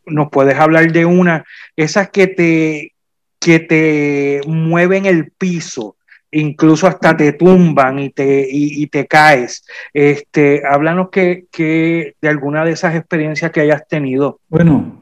nos 0.06 0.30
puedes 0.30 0.60
hablar 0.60 0.92
de 0.92 1.06
una, 1.06 1.46
esas 1.78 2.10
que 2.10 2.28
te, 2.28 2.94
que 3.40 3.60
te 3.60 4.42
mueven 4.46 5.06
el 5.06 5.32
piso, 5.32 5.96
incluso 6.32 6.86
hasta 6.86 7.16
te 7.16 7.32
tumban 7.32 8.00
y 8.00 8.10
te, 8.10 8.46
y, 8.50 8.86
te 8.88 9.08
caes. 9.08 9.64
Este, 9.94 10.64
háblanos 10.70 11.10
que, 11.12 11.46
que, 11.50 12.16
de 12.22 12.28
alguna 12.28 12.66
de 12.66 12.72
esas 12.72 12.94
experiencias 12.94 13.52
que 13.52 13.62
hayas 13.62 13.88
tenido. 13.88 14.42
Bueno, 14.50 15.02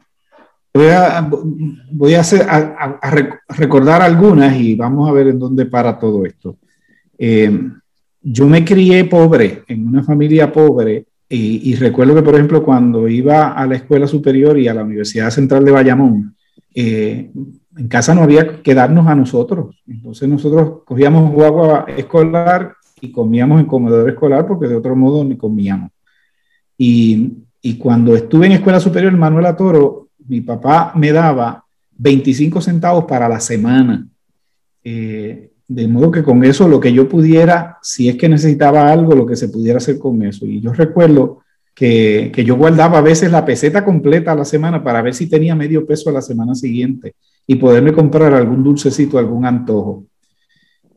voy 0.76 0.90
a, 0.90 1.28
voy 1.92 2.14
a, 2.14 2.22
recordar 3.50 4.04
algunas 4.04 4.56
y 4.56 4.76
vamos 4.76 5.10
a 5.10 5.12
ver 5.12 5.30
en 5.30 5.40
dónde 5.40 5.66
para 5.66 5.98
todo 5.98 6.24
esto. 6.24 6.56
Eh, 7.20 7.52
yo 8.22 8.48
me 8.48 8.66
crié 8.66 9.06
pobre, 9.06 9.64
en 9.68 9.88
una 9.88 10.04
familia 10.04 10.52
pobre, 10.52 11.06
y, 11.32 11.76
recuerdo 11.76 12.16
que, 12.16 12.24
por 12.24 12.34
ejemplo, 12.34 12.64
cuando 12.64 13.08
iba 13.08 13.50
a 13.50 13.68
la 13.68 13.76
escuela 13.76 14.08
superior 14.08 14.58
y 14.58 14.68
a 14.68 14.74
la 14.74 14.84
Universidad 14.84 15.30
Central 15.30 15.64
de 15.64 15.70
Bayamón, 15.70 16.36
eh, 16.74 17.30
en 17.78 17.88
casa 17.88 18.16
no 18.16 18.24
había 18.24 18.64
que 18.64 18.74
darnos 18.74 19.06
a 19.06 19.14
nosotros. 19.14 19.80
Entonces 19.88 20.28
nosotros 20.28 20.82
cogíamos 20.86 21.32
agua 21.46 21.86
escolar 21.96 22.74
y 23.00 23.12
comíamos 23.12 23.60
en 23.60 23.68
comedor 23.68 24.10
escolar 24.10 24.48
porque 24.48 24.68
de 24.68 24.76
otro 24.76 24.96
modo 24.96 25.24
ni 25.24 25.38
comíamos. 25.38 25.92
Y, 26.76 27.44
y 27.62 27.78
cuando 27.78 28.16
estuve 28.16 28.48
en 28.48 28.54
escuela 28.54 28.80
superior, 28.80 29.16
Manuel 29.16 29.56
Toro, 29.56 30.10
mi 30.28 30.42
papá 30.42 30.94
me 30.96 31.12
daba 31.12 31.64
25 31.96 32.60
centavos 32.60 33.06
para 33.06 33.30
la 33.30 33.40
semana. 33.40 34.08
Eh, 34.84 35.49
de 35.70 35.88
modo 35.88 36.10
que 36.10 36.24
con 36.24 36.44
eso 36.44 36.68
lo 36.68 36.80
que 36.80 36.92
yo 36.92 37.08
pudiera, 37.08 37.78
si 37.84 38.10
es 38.10 38.18
que 38.18 38.28
necesitaba 38.28 38.92
algo, 38.92 39.14
lo 39.14 39.26
que 39.26 39.36
se 39.36 39.50
pudiera 39.50 39.78
hacer 39.78 40.00
con 40.00 40.24
eso. 40.24 40.48
Y 40.48 40.60
yo 40.60 40.74
recuerdo 40.74 41.44
que, 41.76 42.32
que, 42.34 42.44
yo 42.44 42.58
guardaba 42.58 42.98
a 42.98 43.02
veces 43.02 43.32
la 43.32 43.46
peseta 43.46 43.86
completa 43.86 44.32
a 44.32 44.36
la 44.36 44.46
semana 44.46 44.84
para 44.84 45.04
ver 45.04 45.14
si 45.14 45.30
tenía 45.30 45.56
medio 45.56 45.86
peso 45.86 46.10
a 46.10 46.14
la 46.14 46.24
semana 46.24 46.56
siguiente 46.56 47.14
y 47.46 47.56
poderme 47.56 47.94
comprar 47.94 48.34
algún 48.34 48.64
dulcecito, 48.64 49.20
algún 49.20 49.46
antojo. 49.46 50.06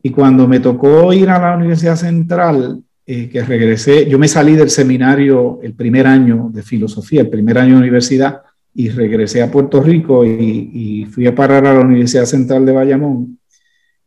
Y 0.01 0.09
cuando 0.09 0.47
me 0.47 0.59
tocó 0.59 1.13
ir 1.13 1.29
a 1.29 1.39
la 1.39 1.55
Universidad 1.55 1.95
Central, 1.95 2.81
eh, 3.05 3.29
que 3.29 3.43
regresé, 3.43 4.09
yo 4.09 4.17
me 4.17 4.27
salí 4.27 4.55
del 4.55 4.71
seminario 4.71 5.59
el 5.61 5.75
primer 5.75 6.07
año 6.07 6.49
de 6.51 6.63
filosofía, 6.63 7.21
el 7.21 7.29
primer 7.29 7.59
año 7.59 7.75
de 7.75 7.81
universidad, 7.81 8.41
y 8.73 8.89
regresé 8.89 9.43
a 9.43 9.51
Puerto 9.51 9.83
Rico 9.83 10.25
y, 10.25 10.71
y 10.73 11.05
fui 11.05 11.27
a 11.27 11.35
parar 11.35 11.67
a 11.67 11.75
la 11.75 11.81
Universidad 11.81 12.25
Central 12.25 12.65
de 12.65 12.71
Bayamón. 12.71 13.37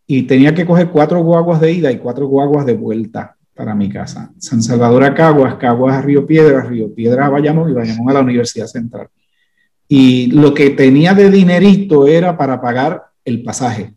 Y 0.07 0.23
tenía 0.23 0.55
que 0.55 0.65
coger 0.65 0.91
cuatro 0.91 1.23
guaguas 1.23 1.61
de 1.61 1.73
ida 1.73 1.91
y 1.91 1.99
cuatro 1.99 2.27
guaguas 2.29 2.65
de 2.65 2.75
vuelta 2.75 3.37
para 3.55 3.75
mi 3.75 3.89
casa. 3.89 4.33
San 4.39 4.63
Salvador 4.63 5.03
a 5.03 5.15
Caguas, 5.15 5.57
Caguas 5.57 5.97
a 5.97 6.03
Río 6.03 6.27
Piedras, 6.27 6.69
Río 6.69 6.95
Piedras 6.95 7.27
a 7.27 7.31
Bayamón 7.31 7.71
y 7.71 7.73
Bayamón 7.73 8.11
a 8.11 8.15
la 8.15 8.21
Universidad 8.21 8.67
Central. 8.67 9.09
Y 9.89 10.27
lo 10.33 10.53
que 10.53 10.71
tenía 10.71 11.15
de 11.15 11.31
dinerito 11.31 12.07
era 12.07 12.37
para 12.37 12.61
pagar 12.61 13.05
el 13.25 13.43
pasaje. 13.43 13.95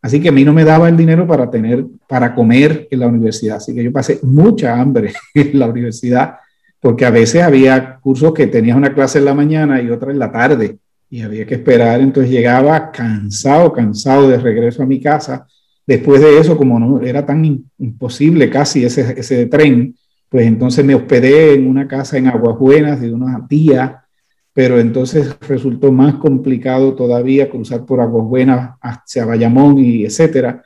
Así 0.00 0.20
que 0.20 0.28
a 0.28 0.32
mí 0.32 0.44
no 0.44 0.52
me 0.52 0.64
daba 0.64 0.88
el 0.88 0.96
dinero 0.96 1.26
para 1.26 1.50
tener, 1.50 1.84
para 2.06 2.34
comer 2.34 2.86
en 2.90 3.00
la 3.00 3.08
universidad. 3.08 3.56
Así 3.56 3.74
que 3.74 3.82
yo 3.82 3.92
pasé 3.92 4.20
mucha 4.22 4.78
hambre 4.78 5.12
en 5.34 5.58
la 5.58 5.66
universidad 5.66 6.36
porque 6.80 7.04
a 7.04 7.10
veces 7.10 7.42
había 7.42 7.98
cursos 8.00 8.32
que 8.32 8.46
tenías 8.46 8.76
una 8.76 8.94
clase 8.94 9.18
en 9.18 9.24
la 9.24 9.34
mañana 9.34 9.82
y 9.82 9.90
otra 9.90 10.12
en 10.12 10.18
la 10.18 10.30
tarde 10.30 10.78
y 11.10 11.22
había 11.22 11.46
que 11.46 11.54
esperar. 11.54 12.00
Entonces 12.00 12.30
llegaba 12.30 12.90
cansado, 12.90 13.72
cansado 13.72 14.28
de 14.28 14.38
regreso 14.38 14.82
a 14.82 14.86
mi 14.86 15.00
casa 15.00 15.46
Después 15.88 16.20
de 16.20 16.38
eso, 16.38 16.58
como 16.58 16.78
no 16.78 17.00
era 17.00 17.24
tan 17.24 17.64
imposible 17.78 18.50
casi 18.50 18.84
ese, 18.84 19.18
ese 19.18 19.46
tren, 19.46 19.96
pues 20.28 20.46
entonces 20.46 20.84
me 20.84 20.94
hospedé 20.94 21.54
en 21.54 21.66
una 21.66 21.88
casa 21.88 22.18
en 22.18 22.26
Aguas 22.26 22.58
Buenas 22.58 23.00
de 23.00 23.10
una 23.10 23.46
tía, 23.48 24.04
pero 24.52 24.78
entonces 24.78 25.34
resultó 25.48 25.90
más 25.90 26.16
complicado 26.16 26.94
todavía 26.94 27.48
cruzar 27.48 27.86
por 27.86 28.02
Aguas 28.02 28.26
Buenas 28.26 28.76
hacia 28.82 29.24
Bayamón 29.24 29.78
y 29.78 30.04
etcétera. 30.04 30.62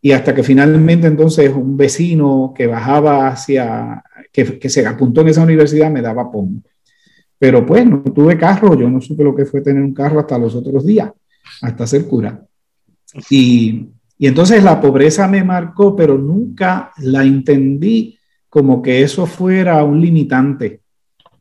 Y 0.00 0.12
hasta 0.12 0.34
que 0.34 0.42
finalmente 0.42 1.06
entonces 1.06 1.52
un 1.54 1.76
vecino 1.76 2.54
que 2.56 2.66
bajaba 2.66 3.28
hacia, 3.28 4.02
que, 4.32 4.58
que 4.58 4.70
se 4.70 4.86
apuntó 4.86 5.20
en 5.20 5.28
esa 5.28 5.42
universidad 5.42 5.90
me 5.90 6.00
daba 6.00 6.32
pom. 6.32 6.62
Pero 7.42 7.66
pues 7.66 7.84
no 7.84 8.02
tuve 8.02 8.38
carro, 8.38 8.78
yo 8.78 8.88
no 8.88 9.00
supe 9.00 9.24
lo 9.24 9.34
que 9.34 9.44
fue 9.44 9.62
tener 9.62 9.82
un 9.82 9.92
carro 9.92 10.20
hasta 10.20 10.38
los 10.38 10.54
otros 10.54 10.86
días, 10.86 11.10
hasta 11.60 11.88
ser 11.88 12.06
cura. 12.06 12.40
Y 13.28 13.88
y 14.22 14.28
entonces 14.28 14.62
la 14.62 14.80
pobreza 14.80 15.26
me 15.26 15.42
marcó, 15.42 15.96
pero 15.96 16.16
nunca 16.16 16.92
la 16.98 17.24
entendí 17.24 18.16
como 18.48 18.80
que 18.80 19.02
eso 19.02 19.26
fuera 19.26 19.82
un 19.82 20.00
limitante, 20.00 20.80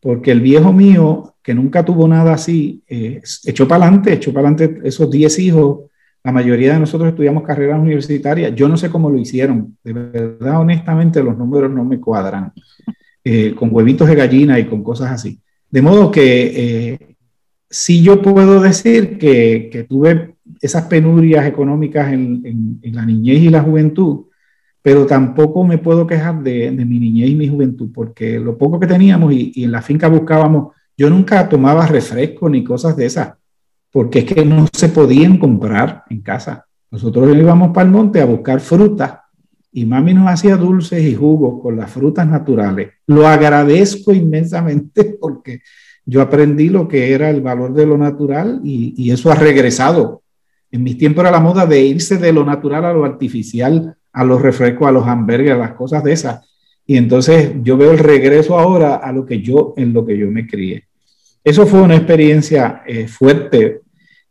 porque 0.01 0.31
el 0.31 0.41
viejo 0.41 0.73
mío, 0.73 1.35
que 1.43 1.53
nunca 1.53 1.85
tuvo 1.85 2.07
nada 2.07 2.33
así, 2.33 2.81
eh, 2.87 3.21
echó 3.45 3.67
para 3.67 3.85
adelante, 3.85 4.13
echó 4.13 4.33
para 4.33 4.47
adelante 4.47 4.81
esos 4.83 5.11
10 5.11 5.37
hijos. 5.37 5.91
La 6.23 6.31
mayoría 6.31 6.73
de 6.73 6.79
nosotros 6.79 7.09
estudiamos 7.09 7.43
carreras 7.43 7.79
universitarias. 7.79 8.55
Yo 8.55 8.67
no 8.67 8.77
sé 8.77 8.89
cómo 8.89 9.11
lo 9.11 9.19
hicieron. 9.19 9.77
De 9.83 9.93
verdad, 9.93 10.61
honestamente, 10.61 11.21
los 11.21 11.37
números 11.37 11.69
no 11.69 11.85
me 11.85 11.99
cuadran. 11.99 12.51
Eh, 13.23 13.53
con 13.53 13.69
huevitos 13.71 14.07
de 14.07 14.15
gallina 14.15 14.57
y 14.57 14.65
con 14.65 14.81
cosas 14.81 15.11
así. 15.11 15.39
De 15.71 15.81
modo 15.81 16.11
que 16.11 16.91
eh, 16.93 17.15
sí 17.69 18.03
yo 18.03 18.21
puedo 18.21 18.61
decir 18.61 19.17
que, 19.17 19.69
que 19.71 19.85
tuve 19.85 20.35
esas 20.61 20.83
penurias 20.83 21.45
económicas 21.45 22.11
en, 22.11 22.79
la 22.83 23.05
niñez 23.05 23.41
y 23.41 23.49
la 23.49 23.61
juventud, 23.61 24.25
pero 24.81 25.05
tampoco 25.05 25.63
me 25.63 25.77
puedo 25.77 26.05
quejar 26.05 26.41
de, 26.43 26.71
mi 26.71 26.99
niñez 26.99 27.29
y 27.29 27.35
mi 27.35 27.47
juventud, 27.47 27.89
porque 27.93 28.39
lo 28.39 28.57
poco 28.57 28.79
que 28.79 28.87
teníamos 28.87 29.33
y, 29.33 29.63
en 29.63 29.71
la 29.71 29.81
finca 29.81 30.07
buscábamos, 30.07 30.73
yo 30.97 31.09
nunca 31.09 31.47
tomaba 31.47 31.87
refresco 31.87 32.49
ni 32.49 32.63
cosas 32.63 32.95
de 32.95 33.05
esas, 33.05 33.33
porque 33.91 34.19
es 34.19 34.25
que 34.25 34.45
no 34.45 34.67
se 34.71 34.89
podían 34.89 35.37
comprar 35.37 36.03
en 36.09 36.21
casa. 36.21 36.65
Nosotros 36.89 37.35
íbamos 37.35 37.71
para 37.73 37.85
el 37.85 37.91
monte 37.91 38.21
a 38.21 38.25
buscar 38.25 38.59
frutas 38.59 39.20
y 39.71 39.85
mami 39.85 40.13
nos 40.13 40.29
hacía 40.29 40.57
dulces 40.57 41.03
y 41.03 41.15
jugos 41.15 41.61
con 41.61 41.77
las 41.77 41.91
frutas 41.91 42.27
naturales. 42.27 42.89
Lo 43.07 43.27
agradezco 43.27 44.13
inmensamente 44.13 45.17
porque 45.19 45.61
yo 46.05 46.21
aprendí 46.21 46.69
lo 46.69 46.87
que 46.87 47.13
era 47.13 47.29
el 47.29 47.41
valor 47.41 47.73
de 47.73 47.85
lo 47.85 47.97
natural 47.97 48.61
y, 48.63 49.11
eso 49.11 49.31
ha 49.31 49.35
regresado 49.35 50.21
en 50.71 50.83
mis 50.83 50.97
tiempos 50.97 51.23
era 51.23 51.31
la 51.31 51.41
moda 51.41 51.65
de 51.65 51.81
irse 51.81 52.17
de 52.17 52.31
lo 52.31 52.45
natural 52.45 52.85
a 52.85 52.93
lo 52.93 53.03
artificial, 53.03 53.95
a 54.13 54.23
los 54.23 54.41
refrescos, 54.41 54.87
a 54.87 54.91
los 54.91 55.05
hamburgues, 55.05 55.51
a 55.51 55.57
las 55.57 55.73
cosas 55.73 56.03
de 56.03 56.13
esas. 56.13 56.47
Y 56.85 56.97
entonces 56.97 57.51
yo 57.61 57.77
veo 57.77 57.91
el 57.91 57.99
regreso 57.99 58.57
ahora 58.57 58.95
a 58.95 59.11
lo 59.11 59.25
que 59.25 59.41
yo, 59.41 59.73
en 59.75 59.93
lo 59.93 60.05
que 60.05 60.17
yo 60.17 60.31
me 60.31 60.47
crié. 60.47 60.85
Eso 61.43 61.65
fue 61.65 61.81
una 61.81 61.95
experiencia 61.95 62.83
eh, 62.85 63.07
fuerte. 63.07 63.80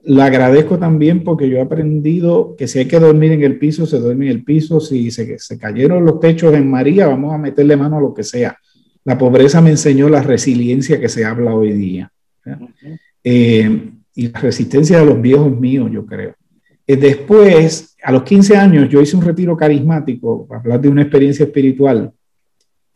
La 0.03 0.27
agradezco 0.27 0.79
también 0.79 1.25
porque 1.25 1.49
yo 1.49 1.59
he 1.59 1.61
aprendido 1.61 2.55
que 2.57 2.67
si 2.67 2.79
hay 2.79 2.87
que 2.87 2.99
dormir 2.99 3.33
en 3.33 3.43
el 3.43 3.59
piso, 3.59 3.87
se 3.87 3.99
duerme 3.99 4.27
en 4.27 4.33
el 4.33 4.45
piso. 4.45 4.81
Si 4.81 5.11
se, 5.11 5.39
se 5.39 5.59
cayeron 5.59 6.05
los 6.05 6.21
techos 6.21 6.55
en 6.55 6.71
María, 6.71 7.07
vamos 7.07 7.35
a 7.35 7.39
meterle 7.39 7.77
mano 7.77 7.99
a 7.99 8.01
lo 8.01 8.15
que 8.15 8.23
sea. 8.23 8.57
La 9.05 9.19
pobreza 9.19 9.61
me 9.61 9.71
enseñó 9.71 10.09
la 10.09 10.23
resiliencia 10.23 11.01
que 11.01 11.09
se 11.09 11.25
habla 11.25 11.55
hoy 11.55 11.73
día 11.73 12.11
y 14.15 14.29
la 14.29 14.41
resistencia 14.41 14.99
de 14.99 15.07
los 15.07 15.21
viejos 15.21 15.59
míos, 15.59 15.91
yo 15.93 16.05
creo. 16.05 16.35
Eh, 16.87 16.97
después, 16.97 17.97
a 18.03 18.13
los 18.13 18.23
15 18.23 18.57
años, 18.57 18.89
yo 18.89 19.01
hice 19.01 19.17
un 19.17 19.23
retiro 19.23 19.57
carismático, 19.57 20.47
para 20.47 20.61
hablar 20.61 20.81
de 20.81 20.89
una 20.89 21.03
experiencia 21.03 21.45
espiritual, 21.45 22.13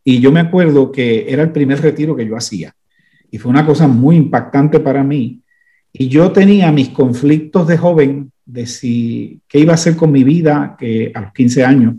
y 0.03 0.21
yo 0.21 0.31
me 0.33 0.41
acuerdo 0.41 0.93
que 0.93 1.31
era 1.33 1.43
el 1.43 1.53
primer 1.53 1.81
retiro 1.81 2.15
que 2.15 2.27
yo 2.27 2.37
hacía, 2.37 2.75
y 3.31 3.39
fue 3.39 3.51
una 3.51 3.65
cosa 3.65 3.87
muy 3.87 4.17
impactante 4.17 4.81
para 4.81 5.03
mí. 5.03 5.41
Y 5.97 6.09
yo 6.09 6.33
tenía 6.33 6.73
mis 6.73 6.89
conflictos 6.89 7.69
de 7.69 7.79
joven 7.79 8.33
de 8.45 8.67
si 8.67 9.41
qué 9.47 9.61
iba 9.61 9.73
a 9.73 9.77
hacer 9.77 9.95
con 9.95 10.11
mi 10.11 10.25
vida 10.25 10.77
que 10.77 11.13
a 11.15 11.21
los 11.21 11.33
15 11.33 11.65
años, 11.65 11.95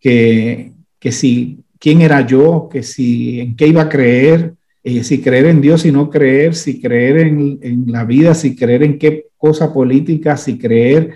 que, 0.00 0.72
que 1.00 1.10
si 1.10 1.58
quién 1.80 2.02
era 2.02 2.24
yo, 2.24 2.68
que 2.70 2.84
si 2.84 3.40
en 3.40 3.56
qué 3.56 3.66
iba 3.66 3.82
a 3.82 3.88
creer, 3.88 4.54
eh, 4.84 5.02
si 5.02 5.20
creer 5.20 5.46
en 5.46 5.60
Dios 5.60 5.84
y 5.84 5.90
no 5.90 6.08
creer, 6.08 6.54
si 6.54 6.80
creer 6.80 7.18
en, 7.18 7.58
en, 7.62 7.90
la 7.90 8.04
vida, 8.04 8.32
si 8.32 8.54
creer 8.54 8.84
en 8.84 8.96
qué 8.96 9.26
cosa 9.36 9.72
política, 9.72 10.36
si 10.36 10.56
creer 10.56 11.14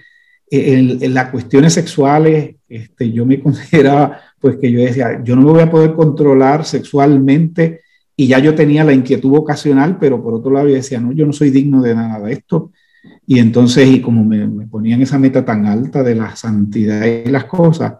en, 0.51 0.99
en 1.01 1.15
las 1.15 1.31
cuestiones 1.31 1.75
sexuales, 1.75 2.57
este, 2.69 3.13
yo 3.13 3.25
me 3.25 3.39
consideraba, 3.43 4.21
pues 4.41 4.57
que 4.57 4.73
yo 4.73 4.81
decía, 4.81 5.23
yo 5.23 5.37
no 5.37 5.43
me 5.43 5.53
voy 5.53 5.63
a 5.63 5.71
poder 5.71 5.93
controlar 5.93 6.65
sexualmente 6.65 7.83
y 8.21 8.27
ya 8.27 8.39
yo 8.39 8.55
tenía 8.55 8.85
la 8.85 8.93
inquietud 8.93 9.35
ocasional, 9.35 9.97
pero 9.99 10.23
por 10.23 10.35
otro 10.35 10.51
lado 10.51 10.69
yo 10.69 10.75
decía, 10.75 11.01
no, 11.01 11.11
yo 11.11 11.25
no 11.25 11.33
soy 11.33 11.49
digno 11.49 11.81
de 11.81 11.95
nada 11.95 12.21
de 12.21 12.35
esto. 12.35 12.71
Y 13.27 13.39
entonces, 13.39 13.89
y 13.89 14.03
como 14.03 14.23
me, 14.23 14.47
me 14.47 14.67
ponían 14.67 15.01
esa 15.01 15.19
meta 15.19 15.43
tan 15.43 15.65
alta 15.65 16.03
de 16.03 16.17
la 16.17 16.37
santidad 16.37 17.07
y 17.07 17.31
las 17.31 17.47
cosas, 17.47 17.95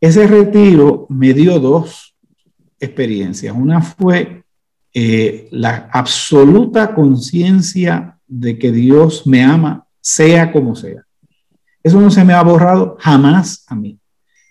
ese 0.00 0.26
retiro 0.26 1.04
me 1.10 1.34
dio 1.34 1.60
dos 1.60 2.16
experiencias. 2.80 3.54
Una 3.54 3.82
fue 3.82 4.42
eh, 4.94 5.48
la 5.50 5.90
absoluta 5.92 6.94
conciencia 6.94 8.18
de 8.26 8.58
que 8.58 8.72
Dios 8.72 9.26
me 9.26 9.42
ama, 9.42 9.86
sea 10.00 10.50
como 10.50 10.74
sea. 10.74 11.04
Eso 11.82 12.00
no 12.00 12.10
se 12.10 12.24
me 12.24 12.32
ha 12.32 12.42
borrado 12.42 12.96
jamás 12.98 13.66
a 13.68 13.74
mí. 13.74 13.98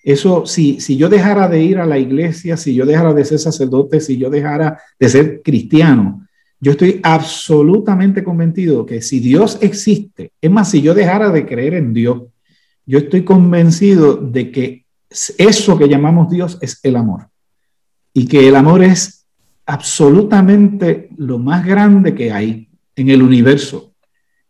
Eso, 0.04 0.46
si, 0.46 0.80
si 0.80 0.98
yo 0.98 1.10
dejara 1.10 1.48
de 1.48 1.62
ir 1.62 1.78
a 1.78 1.86
la 1.86 2.00
iglesia, 2.00 2.58
si 2.58 2.74
yo 2.74 2.86
dejara 2.86 3.14
de 3.14 3.24
ser 3.24 3.40
sacerdote, 3.40 4.00
si 4.00 4.18
yo 4.18 4.30
dejara 4.30 4.80
de 5.00 5.10
ser 5.10 5.42
cristiano, 5.44 6.28
yo 6.60 6.72
estoy 6.72 7.00
absolutamente 7.04 8.24
convencido 8.24 8.86
que 8.86 9.02
si 9.02 9.20
Dios 9.20 9.58
existe, 9.62 10.32
es 10.40 10.52
más, 10.52 10.70
si 10.70 10.82
yo 10.82 10.94
dejara 10.94 11.32
de 11.32 11.46
creer 11.46 11.74
en 11.74 11.94
Dios, 11.94 12.24
yo 12.86 13.00
estoy 13.00 13.24
convencido 13.24 14.16
de 14.16 14.52
que 14.52 14.86
eso 15.38 15.78
que 15.78 15.90
llamamos 15.90 16.30
Dios 16.30 16.58
es 16.62 16.80
el 16.84 16.96
amor. 16.96 17.28
Y 18.14 18.28
que 18.28 18.48
el 18.48 18.56
amor 18.56 18.84
es 18.84 19.26
absolutamente 19.66 21.10
lo 21.18 21.40
más 21.40 21.66
grande 21.66 22.14
que 22.14 22.32
hay 22.32 22.70
en 22.96 23.10
el 23.10 23.22
universo 23.22 23.94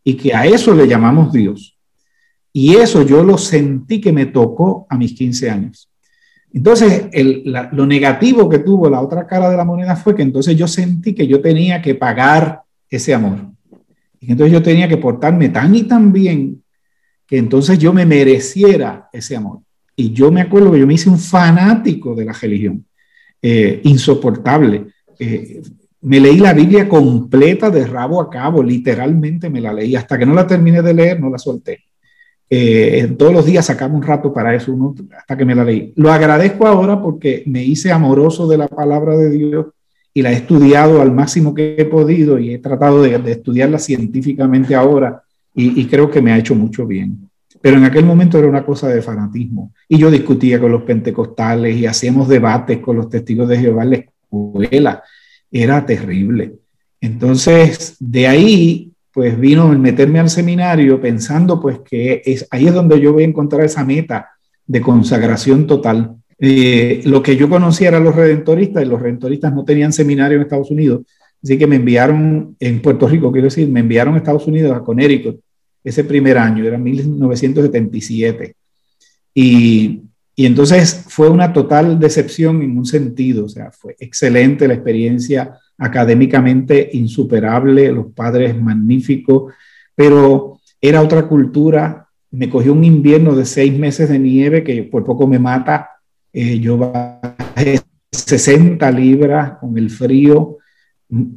y 0.04 0.16
que 0.16 0.34
a 0.34 0.46
eso 0.46 0.74
le 0.74 0.88
llamamos 0.88 1.32
Dios. 1.32 1.78
Y 2.54 2.76
eso 2.76 3.04
yo 3.04 3.24
lo 3.24 3.38
sentí 3.38 4.02
que 4.02 4.12
me 4.12 4.26
tocó 4.26 4.86
a 4.90 4.98
mis 4.98 5.14
15 5.14 5.50
años. 5.50 5.90
Entonces, 6.54 7.06
lo 7.72 7.86
negativo 7.86 8.50
que 8.50 8.60
tuvo 8.60 8.90
la 8.90 9.00
otra 9.00 9.26
cara 9.26 9.50
de 9.50 9.56
la 9.56 9.64
moneda 9.64 9.96
fue 9.96 10.16
que 10.16 10.22
entonces 10.22 10.58
yo 10.58 10.68
sentí 10.68 11.14
que 11.14 11.26
yo 11.26 11.42
tenía 11.42 11.82
que 11.82 11.96
pagar 11.96 12.62
ese 12.90 13.14
amor. 13.14 13.40
Y 14.20 14.32
entonces 14.32 14.52
yo 14.52 14.62
tenía 14.62 14.88
que 14.88 14.98
portarme 14.98 15.50
tan 15.50 15.74
y 15.74 15.84
tan 15.84 16.12
bien 16.12 16.62
que 17.26 17.38
entonces 17.38 17.80
yo 17.80 17.94
me 17.94 18.06
mereciera 18.06 19.10
ese 19.14 19.38
amor. 19.38 19.60
Y 19.96 20.12
yo 20.12 20.32
me 20.32 20.42
acuerdo 20.42 20.72
que 20.72 20.80
yo 20.80 20.88
me 20.88 20.96
hice 20.96 21.10
un 21.10 21.20
fanático 21.20 22.14
de 22.14 22.26
la 22.26 22.34
religión, 22.34 22.86
eh, 23.42 23.80
insoportable. 23.86 24.88
Eh, 25.18 25.62
me 26.02 26.20
leí 26.20 26.38
la 26.38 26.54
Biblia 26.54 26.90
completa 26.90 27.70
de 27.70 27.86
rabo 27.88 28.20
a 28.20 28.30
cabo, 28.30 28.62
literalmente 28.62 29.50
me 29.50 29.62
la 29.62 29.72
leí. 29.72 29.96
Hasta 29.96 30.18
que 30.18 30.26
no 30.26 30.34
la 30.34 30.46
terminé 30.46 30.82
de 30.82 30.94
leer, 30.94 31.20
no 31.20 31.30
la 31.30 31.38
solté. 31.38 31.86
Eh, 32.54 33.16
todos 33.18 33.32
los 33.32 33.46
días 33.46 33.66
sacaba 33.66 33.94
un 33.96 34.04
rato 34.04 34.34
para 34.34 34.54
eso, 34.54 34.78
hasta 35.18 35.38
que 35.38 35.46
me 35.46 35.56
la 35.56 35.64
leí. 35.64 35.94
Lo 35.96 36.12
agradezco 36.12 36.68
ahora 36.68 37.02
porque 37.02 37.44
me 37.46 37.64
hice 37.64 37.94
amoroso 37.94 38.46
de 38.46 38.58
la 38.58 38.68
palabra 38.68 39.16
de 39.16 39.30
Dios 39.30 39.68
y 40.14 40.22
la 40.22 40.34
he 40.34 40.36
estudiado 40.36 41.02
al 41.02 41.14
máximo 41.14 41.54
que 41.54 41.76
he 41.78 41.86
podido 41.86 42.38
y 42.38 42.54
he 42.54 42.60
tratado 42.60 43.02
de, 43.04 43.16
estudiarla 43.32 43.80
científicamente 43.80 44.76
ahora 44.76 45.24
y, 45.56 45.86
creo 45.86 46.12
que 46.12 46.22
me 46.22 46.34
ha 46.34 46.38
hecho 46.38 46.54
mucho 46.54 46.86
bien. 46.86 47.30
Pero 47.62 47.78
en 47.78 47.86
aquel 47.86 48.04
momento 48.04 48.38
era 48.38 48.50
una 48.50 48.66
cosa 48.66 48.90
de 48.90 49.02
fanatismo 49.02 49.72
y 49.88 49.98
yo 49.98 50.12
discutía 50.12 50.60
con 50.60 50.74
los 50.74 50.84
pentecostales 50.84 51.78
y 51.78 51.86
hacíamos 51.86 52.28
debates 52.28 52.80
con 52.80 52.98
los 52.98 53.10
testigos 53.10 53.48
de 53.48 53.60
Jehová 53.60 53.84
en 53.84 53.90
la 53.92 53.96
escuela. 53.96 55.04
Era 55.50 55.86
terrible. 55.86 56.56
Entonces, 57.00 57.96
de 57.98 58.28
ahí, 58.28 58.91
pues 59.14 59.40
vino 59.40 59.72
el 59.72 59.80
meterme 59.80 60.20
al 60.20 60.30
seminario 60.30 61.00
pensando 61.02 61.60
pues 61.60 61.80
que 61.80 62.22
es, 62.26 62.48
ahí 62.52 62.68
es 62.68 62.74
donde 62.74 63.00
yo 63.00 63.14
voy 63.14 63.24
a 63.24 63.28
encontrar 63.28 63.64
esa 63.64 63.84
meta 63.84 64.30
de 64.66 64.82
consagración 64.82 65.68
total 65.68 66.16
eh, 66.44 67.02
lo 67.06 67.22
que 67.22 67.38
yo 67.38 67.48
conocía 67.48 67.90
eran 67.90 68.04
los 68.04 68.16
redentoristas 68.16 68.84
y 68.84 68.88
los 68.88 69.00
redentoristas 69.00 69.54
no 69.54 69.64
tenían 69.64 69.94
seminario 69.94 70.38
en 70.38 70.42
Estados 70.42 70.72
Unidos, 70.72 71.04
así 71.42 71.56
que 71.56 71.68
me 71.68 71.76
enviaron 71.76 72.56
en 72.60 72.82
Puerto 72.82 73.08
Rico, 73.08 73.32
quiero 73.32 73.46
decir, 73.46 73.70
me 73.70 73.82
enviaron 73.82 74.16
a 74.16 74.18
Estados 74.18 74.48
Unidos, 74.48 74.76
a 74.76 74.82
Connecticut, 74.82 75.40
ese 75.84 76.04
primer 76.04 76.40
año, 76.40 76.66
era 76.66 76.80
1977. 76.80 78.56
Y, 79.36 80.02
y 80.36 80.46
entonces 80.48 81.06
fue 81.10 81.30
una 81.30 81.54
total 81.54 82.00
decepción 82.00 82.64
en 82.64 82.76
un 82.76 82.88
sentido, 82.88 83.46
o 83.46 83.50
sea, 83.50 83.72
fue 83.72 83.96
excelente 84.00 84.68
la 84.68 84.74
experiencia 84.74 85.60
académicamente 85.82 86.92
insuperable, 86.94 87.92
los 87.92 88.14
padres 88.14 88.56
magníficos, 88.56 89.52
pero 89.96 90.60
era 90.80 91.02
otra 91.02 91.28
cultura. 91.28 92.08
Me 92.30 92.50
cogió 92.50 92.72
un 92.72 92.84
invierno 92.84 93.36
de 93.36 93.46
seis 93.46 93.78
meses 93.78 94.08
de 94.08 94.20
nieve 94.20 94.64
que 94.64 94.84
por 94.84 95.04
poco 95.04 95.28
me 95.28 95.40
mata 95.40 95.90
eh, 96.32 96.60
yo 96.60 96.78
bajé 96.78 97.82
60 98.12 98.90
libras 98.92 99.58
con 99.60 99.78
el 99.78 99.90
frío. 99.90 100.58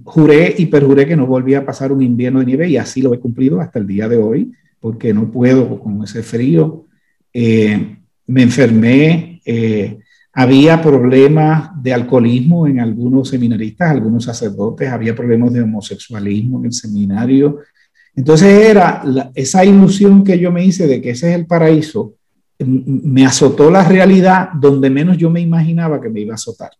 Juré 0.05 0.55
y 0.59 0.67
perjuré 0.67 1.07
que 1.07 1.17
no 1.17 1.27
volvía 1.27 1.61
a 1.61 1.67
pasar 1.67 1.91
un 1.91 2.03
invierno 2.03 2.41
de 2.41 2.47
nieve 2.47 2.69
y 2.69 2.77
así 2.77 3.03
lo 3.03 3.15
he 3.15 3.19
cumplido 3.19 3.61
hasta 3.61 3.79
el 3.79 3.87
día 3.87 4.09
de 4.09 4.19
hoy, 4.19 4.53
porque 4.79 5.13
no 5.13 5.31
puedo 5.31 5.81
con 5.81 6.03
ese 6.05 6.23
frío. 6.23 6.87
Eh, 7.33 7.97
me 8.27 8.43
enfermé, 8.43 9.41
eh, 9.45 9.99
había 10.35 10.83
problemas 10.83 11.71
de 11.81 11.95
alcoholismo 11.95 12.67
en 12.67 12.81
algunos 12.81 13.29
seminaristas, 13.29 13.93
algunos 13.93 14.25
sacerdotes, 14.25 14.91
había 14.91 15.15
problemas 15.15 15.53
de 15.53 15.63
homosexualismo 15.63 16.59
en 16.59 16.67
el 16.67 16.73
seminario. 16.73 17.61
Entonces 18.17 18.69
era 18.69 19.03
esa 19.35 19.65
ilusión 19.65 20.25
que 20.25 20.39
yo 20.39 20.51
me 20.51 20.65
hice 20.65 20.89
de 20.89 21.01
que 21.01 21.11
ese 21.11 21.31
es 21.31 21.37
el 21.37 21.47
paraíso, 21.47 22.15
me 22.59 23.25
azotó 23.25 23.71
la 23.71 23.85
realidad 23.85 24.51
donde 24.55 24.91
menos 24.91 25.17
yo 25.17 25.31
me 25.31 25.41
imaginaba 25.41 26.01
que 26.01 26.09
me 26.09 26.21
iba 26.21 26.33
a 26.33 26.37
azotar. 26.37 26.71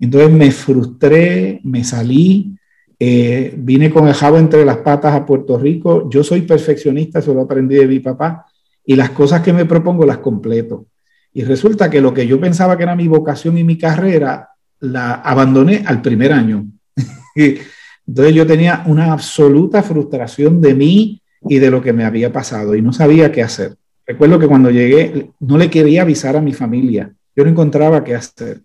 Entonces 0.00 0.32
me 0.32 0.50
frustré, 0.50 1.60
me 1.62 1.84
salí, 1.84 2.56
eh, 2.98 3.54
vine 3.56 3.90
con 3.90 4.08
el 4.08 4.14
jabo 4.14 4.38
entre 4.38 4.64
las 4.64 4.78
patas 4.78 5.14
a 5.14 5.24
Puerto 5.24 5.56
Rico. 5.56 6.08
Yo 6.10 6.24
soy 6.24 6.42
perfeccionista, 6.42 7.20
eso 7.20 7.32
lo 7.32 7.42
aprendí 7.42 7.76
de 7.76 7.86
mi 7.86 8.00
papá, 8.00 8.46
y 8.84 8.96
las 8.96 9.10
cosas 9.10 9.42
que 9.42 9.52
me 9.52 9.66
propongo 9.66 10.04
las 10.04 10.18
completo. 10.18 10.86
Y 11.32 11.44
resulta 11.44 11.88
que 11.88 12.00
lo 12.00 12.12
que 12.12 12.26
yo 12.26 12.40
pensaba 12.40 12.76
que 12.76 12.82
era 12.82 12.94
mi 12.94 13.08
vocación 13.08 13.56
y 13.58 13.64
mi 13.64 13.78
carrera, 13.78 14.50
la 14.80 15.14
abandoné 15.14 15.82
al 15.86 16.02
primer 16.02 16.32
año. 16.32 16.66
Entonces 17.34 18.34
yo 18.34 18.46
tenía 18.46 18.82
una 18.86 19.12
absoluta 19.12 19.82
frustración 19.82 20.60
de 20.60 20.74
mí 20.74 21.22
y 21.48 21.58
de 21.58 21.70
lo 21.70 21.80
que 21.80 21.92
me 21.92 22.04
había 22.04 22.32
pasado 22.32 22.74
y 22.74 22.82
no 22.82 22.92
sabía 22.92 23.32
qué 23.32 23.42
hacer. 23.42 23.76
Recuerdo 24.06 24.38
que 24.38 24.48
cuando 24.48 24.70
llegué 24.70 25.30
no 25.40 25.56
le 25.56 25.70
quería 25.70 26.02
avisar 26.02 26.36
a 26.36 26.40
mi 26.40 26.52
familia. 26.52 27.12
Yo 27.34 27.44
no 27.44 27.50
encontraba 27.50 28.04
qué 28.04 28.14
hacer. 28.14 28.60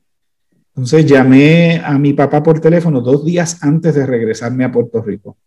Entonces 0.75 1.05
llamé 1.05 1.81
a 1.83 1.97
mi 1.97 2.13
papá 2.13 2.43
por 2.43 2.59
teléfono 2.59 3.01
dos 3.01 3.23
días 3.23 3.63
antes 3.63 3.95
de 3.95 4.05
regresarme 4.05 4.65
a 4.65 4.71
Puerto 4.71 5.01
Rico 5.01 5.37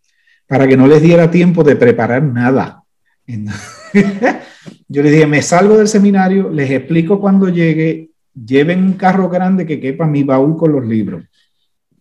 para 0.50 0.66
que 0.66 0.76
no 0.76 0.88
les 0.88 1.00
diera 1.00 1.30
tiempo 1.30 1.62
de 1.62 1.76
preparar 1.76 2.24
nada. 2.24 2.82
Yo 4.88 5.02
le 5.02 5.10
dije, 5.10 5.26
me 5.26 5.42
salgo 5.42 5.76
del 5.76 5.88
seminario, 5.88 6.50
les 6.50 6.70
explico 6.70 7.20
cuando 7.20 7.48
llegue, 7.48 8.10
lleven 8.34 8.84
un 8.84 8.92
carro 8.94 9.28
grande 9.28 9.66
que 9.66 9.80
quepa 9.80 10.06
mi 10.06 10.22
baúl 10.22 10.56
con 10.56 10.72
los 10.72 10.86
libros. 10.86 11.24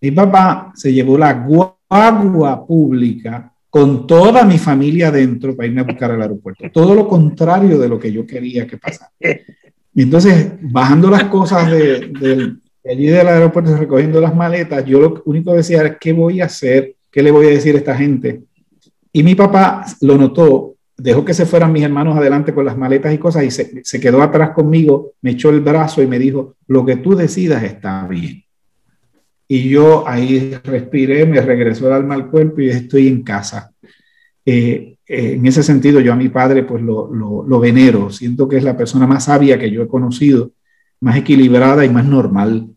Mi 0.02 0.12
papá 0.12 0.71
se 0.75 0.93
llevó 0.93 1.17
la 1.17 1.34
guagua 1.34 2.65
pública 2.65 3.54
con 3.69 4.08
toda 4.08 4.43
mi 4.43 4.58
familia 4.58 5.12
dentro 5.12 5.56
para 5.56 5.67
irme 5.67 5.82
a 5.82 5.86
buscar 5.86 6.12
al 6.12 6.21
aeropuerto. 6.21 6.65
Todo 6.73 6.95
lo 6.95 7.08
contrario 7.08 7.78
de 7.78 7.88
lo 7.88 7.99
que 7.99 8.12
yo 8.12 8.25
quería 8.25 8.65
que 8.65 8.78
pasara. 8.78 9.12
Y 9.19 10.04
entonces, 10.04 10.54
bajando 10.62 11.10
las 11.10 11.25
cosas 11.25 11.69
de, 11.69 12.56
allí 12.89 13.08
del 13.08 13.28
aeropuerto, 13.28 13.75
recogiendo 13.78 14.21
las 14.21 14.36
maletas, 14.36 14.86
yo 14.86 14.99
lo 14.99 15.21
único 15.25 15.52
que 15.52 15.58
decía 15.58 15.82
era, 15.82 15.97
¿qué 15.97 16.13
voy 16.13 16.41
a 16.41 16.45
hacer? 16.45 16.95
¿Qué 17.12 17.21
le 17.21 17.32
voy 17.32 17.47
a 17.47 17.49
decir 17.49 17.75
a 17.75 17.80
esta 17.80 17.95
gente? 17.95 18.41
Y 19.12 19.23
mi 19.23 19.36
papá 19.36 19.86
lo 20.02 20.17
notó, 20.17 20.75
dejó 21.00 21.26
que 21.26 21.34
se 21.34 21.46
fueran 21.46 21.72
mis 21.72 21.84
hermanos 21.84 22.18
adelante 22.18 22.54
con 22.54 22.66
las 22.66 22.78
maletas 22.78 23.14
y 23.14 23.18
cosas 23.18 23.44
y 23.44 23.52
se, 23.52 23.84
se 23.84 24.00
quedó 24.00 24.22
atrás 24.22 24.52
conmigo, 24.52 25.14
me 25.22 25.32
echó 25.32 25.50
el 25.50 25.62
brazo 25.62 26.02
y 26.02 26.08
me 26.08 26.20
dijo, 26.20 26.56
lo 26.68 26.86
que 26.86 26.98
tú 26.98 27.16
decidas 27.16 27.64
está 27.64 28.06
bien. 28.08 28.44
Y 29.48 29.68
yo 29.68 30.08
ahí 30.08 30.56
respiré, 30.64 31.26
me 31.26 31.42
regresó 31.42 31.88
el 31.88 31.94
alma 31.94 32.14
al 32.14 32.30
cuerpo 32.30 32.62
y 32.62 32.70
estoy 32.70 33.08
en 33.08 33.24
casa. 33.24 33.72
Eh, 34.46 34.98
eh, 35.08 35.34
en 35.34 35.46
ese 35.48 35.64
sentido, 35.64 36.00
yo 36.00 36.14
a 36.14 36.16
mi 36.16 36.30
padre 36.30 36.64
pues 36.64 36.84
lo, 36.84 37.12
lo, 37.12 37.60
venero, 37.60 38.12
siento 38.12 38.48
que 38.48 38.58
es 38.58 38.64
la 38.64 38.78
persona 38.78 39.08
más 39.08 39.26
sabia 39.26 39.58
que 39.58 39.72
yo 39.72 39.82
he 39.82 39.88
conocido, 39.88 40.52
más 41.02 41.18
equilibrada 41.18 41.84
y 41.84 41.90
más 41.90 42.06
normal 42.06 42.68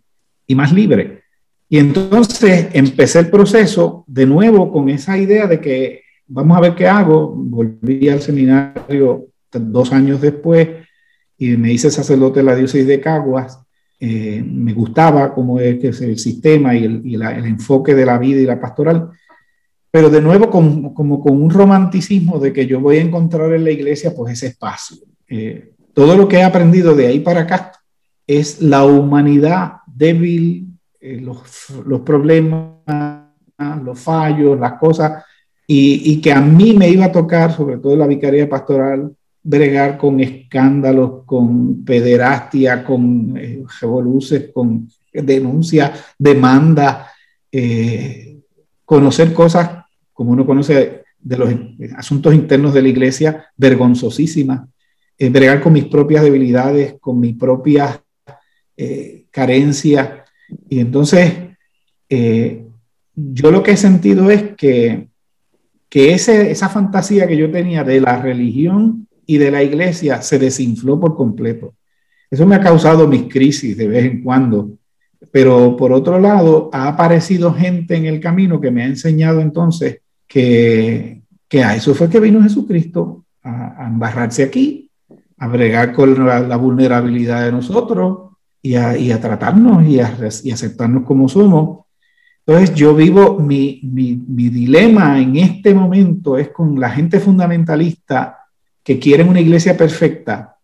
y 0.47 0.55
más 0.55 0.73
libre. 0.73 1.25
Y 1.69 1.79
entonces 1.79 2.69
empecé 2.73 3.19
el 3.19 3.29
proceso 3.29 4.05
de 4.07 4.25
nuevo 4.25 4.73
con 4.73 4.89
esa 4.89 5.19
idea 5.19 5.47
de 5.47 5.61
que 5.61 6.02
vamos 6.33 6.57
a 6.57 6.61
ver 6.61 6.75
qué 6.75 6.87
hago. 6.87 7.33
Volví 7.35 8.09
al 8.09 8.21
seminario 8.21 9.29
dos 9.51 9.93
años 9.93 10.21
después 10.21 10.69
y 11.39 11.57
me 11.57 11.73
hice 11.73 11.91
sacerdote 11.91 12.41
de 12.41 12.45
la 12.45 12.57
diócesis 12.57 12.87
de 12.87 13.01
Caguas 13.01 13.63
eh, 14.05 14.43
me 14.45 14.73
gustaba 14.73 15.33
cómo 15.33 15.61
es, 15.61 15.79
que 15.79 15.91
es 15.91 16.01
el 16.01 16.19
sistema 16.19 16.75
y, 16.75 16.83
el, 16.83 17.23
el, 17.23 17.45
enfoque 17.45 17.95
de 17.95 18.05
la 18.05 18.19
vida 18.19 18.41
y 18.41 18.47
la 18.47 18.61
pastoral, 18.61 19.11
pero 19.93 20.11
de 20.11 20.21
nuevo 20.21 20.51
con, 20.51 20.93
como 20.93 21.21
con 21.21 21.41
un 21.41 21.49
romanticismo 21.49 22.41
de 22.41 22.53
que 22.53 22.67
yo 22.67 22.81
voy 22.81 22.97
a 22.97 23.03
encontrar 23.03 23.53
en 23.53 23.63
la 23.63 23.71
iglesia 23.71 24.13
pues 24.13 24.33
ese 24.33 24.49
espacio. 24.49 24.97
Eh, 25.29 25.71
todo 25.95 26.17
lo 26.17 26.27
que 26.27 26.39
he 26.39 26.43
aprendido 26.43 26.97
de 26.97 27.07
ahí 27.07 27.21
para 27.21 27.43
acá 27.43 27.71
es 28.27 28.61
la 28.61 28.85
humanidad 28.85 29.75
débil, 29.87 30.67
eh, 31.01 31.21
los, 31.21 31.71
los, 31.87 32.01
problemas, 32.01 32.73
los 33.85 34.01
fallos, 34.01 34.59
las 34.59 34.81
cosas, 34.81 35.23
y, 35.67 36.13
y, 36.13 36.21
que 36.21 36.33
a 36.33 36.41
mí 36.41 36.75
me 36.75 36.89
iba 36.89 37.07
a 37.07 37.13
tocar, 37.13 37.53
sobre 37.53 37.79
todo 37.79 37.97
la 37.97 38.07
vicaría 38.07 38.49
pastoral, 38.49 39.15
bregar 39.43 39.99
con 39.99 40.21
escándalos, 40.21 41.25
con 41.25 41.85
pederastia, 41.85 42.85
con 42.85 43.37
eh, 43.37 43.65
revoluces, 43.81 44.51
con 44.53 44.89
denuncias, 45.13 46.15
demandas, 46.19 47.09
eh, 47.51 48.39
conocer 48.85 49.33
cosas 49.33 49.85
como 50.13 50.33
uno 50.33 50.47
conoce 50.47 51.03
de 51.19 51.37
los 51.37 51.51
asuntos 51.97 52.35
internos 52.35 52.75
de 52.75 52.83
la 52.83 52.89
iglesia, 52.89 53.47
vergonzosísimas, 53.57 54.69
eh, 55.19 55.29
bregar 55.29 55.61
con 55.61 55.73
mis 55.73 55.87
propias 55.87 56.23
debilidades, 56.23 56.97
con 57.01 57.19
mis 57.19 57.37
propias 57.37 58.01
carencias. 59.31 60.11
Y 60.69 60.81
entonces, 60.81 61.33
yo 62.09 63.51
lo 63.53 63.63
que 63.63 63.73
he 63.73 63.77
sentido 63.77 64.29
es 64.31 64.57
que, 64.57 65.09
que 65.93 66.15
esa 66.15 66.71
fantasía 66.71 67.27
que 67.27 67.37
yo 67.37 67.51
tenía 67.51 67.85
de 67.85 68.01
la 68.01 68.17
religión 68.17 69.07
y 69.27 69.37
de 69.37 69.51
la 69.51 69.63
iglesia 69.63 70.23
se 70.23 70.39
desinfló 70.39 70.99
por 70.99 71.15
completo. 71.15 71.75
Eso 72.31 72.47
me 72.47 72.55
ha 72.55 72.61
causado 72.61 73.07
mis 73.07 73.25
crisis 73.25 73.77
de 73.77 73.89
vez 73.89 74.07
en 74.07 74.23
cuando, 74.23 74.71
pero 75.31 75.77
por 75.77 75.93
otro 75.93 76.19
lado, 76.19 76.71
ha 76.73 76.89
aparecido 76.89 77.53
gente 77.53 77.95
en 77.95 78.07
el 78.07 78.21
camino 78.21 78.59
que 78.59 78.71
me 78.71 78.83
ha 78.83 78.87
enseñado 78.87 79.43
entonces 79.43 79.99
que, 80.27 81.25
que 81.47 81.63
a 81.63 81.77
eso 81.77 81.95
fue 81.95 82.09
que 82.09 82.21
vino 82.21 82.43
Jesucristo, 82.43 83.27
a, 83.43 83.87
embarrarse 83.87 84.45
aquí, 84.45 84.91
a 85.37 85.47
bregar 85.47 85.93
con 85.93 86.27
la, 86.27 86.57
vulnerabilidad 86.57 87.45
de 87.45 87.53
nosotros 87.53 88.31
y 88.63 88.77
a, 88.77 88.97
y 88.97 89.13
a 89.13 89.21
tratarnos 89.21 89.87
y 89.87 90.01
a, 90.01 90.17
y 90.43 90.53
aceptarnos 90.53 91.05
como 91.05 91.29
somos. 91.29 91.85
Entonces 92.47 92.75
yo 92.75 92.95
vivo, 92.95 93.39
mi, 93.39 93.81
mi, 93.85 94.15
mi 94.15 94.49
dilema 94.49 95.21
en 95.21 95.37
este 95.37 95.75
momento 95.75 96.37
es 96.37 96.49
con 96.49 96.79
la 96.79 96.91
gente 96.91 97.21
fundamentalista 97.21 98.39
que 98.83 98.99
quieren 98.99 99.29
una 99.29 99.41
iglesia 99.41 99.77
perfecta, 99.77 100.57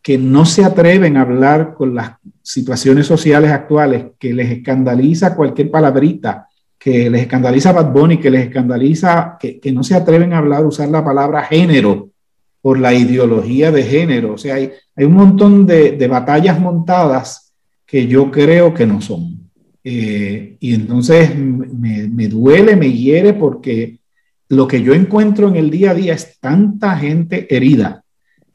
que 0.00 0.18
no 0.18 0.46
se 0.46 0.64
atreven 0.64 1.16
a 1.16 1.22
hablar 1.22 1.74
con 1.74 1.94
las 1.94 2.12
situaciones 2.42 3.06
sociales 3.06 3.50
actuales, 3.50 4.04
que 4.20 4.32
les 4.32 4.50
escandaliza 4.50 5.34
cualquier 5.34 5.68
palabrita, 5.68 6.46
que 6.78 7.10
les 7.10 7.22
escandaliza 7.22 7.72
Bad 7.72 7.92
Bunny, 7.92 8.18
que 8.18 8.30
les 8.30 8.46
escandaliza, 8.46 9.36
que, 9.40 9.60
no 9.72 9.82
se 9.82 9.96
atreven 9.96 10.32
a 10.32 10.38
hablar, 10.38 10.64
usar 10.64 10.88
la 10.90 11.04
palabra 11.04 11.42
género 11.42 12.10
por 12.60 12.78
la 12.78 12.94
ideología 12.94 13.72
de 13.72 13.82
género. 13.82 14.34
O 14.34 14.38
sea, 14.38 14.54
hay, 14.54 14.70
hay 14.94 15.04
un 15.04 15.14
montón 15.14 15.66
de, 15.66 15.92
de 15.92 16.06
batallas 16.06 16.60
montadas 16.60 17.52
que 17.84 18.06
yo 18.06 18.30
creo 18.30 18.72
que 18.72 18.86
no 18.86 19.00
son. 19.00 19.35
Eh, 19.88 20.56
y 20.58 20.74
entonces 20.74 21.38
me, 21.38 22.26
duele, 22.26 22.74
me 22.74 22.90
hiere 22.90 23.34
porque 23.34 24.00
lo 24.48 24.66
que 24.66 24.82
yo 24.82 24.92
encuentro 24.92 25.46
en 25.46 25.54
el 25.54 25.70
día 25.70 25.92
a 25.92 25.94
día 25.94 26.12
es 26.12 26.40
tanta 26.40 26.96
gente 26.98 27.46
herida. 27.54 28.02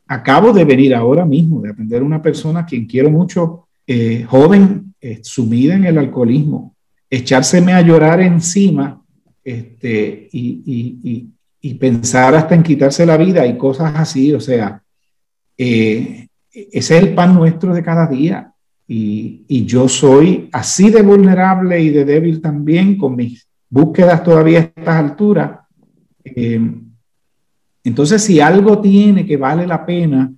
Acabo 0.07 0.51
de 0.51 0.65
venir 0.65 0.93
ahora 0.93 1.25
mismo 1.25 1.61
de 1.61 1.69
atender 1.69 2.01
a 2.01 2.05
una 2.05 2.21
persona 2.21 2.59
a 2.59 2.65
quien 2.65 2.85
quiero 2.85 3.09
mucho, 3.09 3.69
eh, 3.87 4.25
joven, 4.27 4.93
eh, 4.99 5.21
sumida 5.23 5.75
en 5.75 5.85
el 5.85 5.99
alcoholismo, 5.99 6.75
echárseme 7.09 7.71
a 7.71 7.81
llorar 7.81 8.19
encima 8.19 9.01
este, 9.41 10.27
y, 10.33 10.61
y, 10.65 11.29
y, 11.61 11.73
pensar 11.75 12.35
hasta 12.35 12.55
en 12.55 12.63
quitarse 12.63 13.05
la 13.05 13.15
vida 13.15 13.47
y 13.47 13.57
cosas 13.57 13.93
así. 13.95 14.33
O 14.33 14.41
sea, 14.41 14.83
es 15.55 16.91
el 16.91 17.13
pan 17.13 17.33
nuestro 17.33 17.73
de 17.73 17.83
cada 17.83 18.05
día. 18.07 18.50
Y, 18.93 19.65
yo 19.65 19.87
soy 19.87 20.49
así 20.51 20.89
de 20.89 21.01
vulnerable 21.01 21.79
y 21.81 21.89
de 21.89 22.03
débil 22.03 22.41
también 22.41 22.97
con 22.97 23.15
mis 23.15 23.47
búsquedas 23.69 24.21
todavía 24.21 24.59
a 24.59 24.61
estas 24.63 24.95
alturas 24.95 25.59
eh, 26.25 26.59
entonces, 27.83 28.21
si 28.21 28.39
algo 28.39 28.79
tiene 28.79 29.25
que 29.25 29.37
vale 29.37 29.65
la 29.65 29.85
pena, 29.85 30.31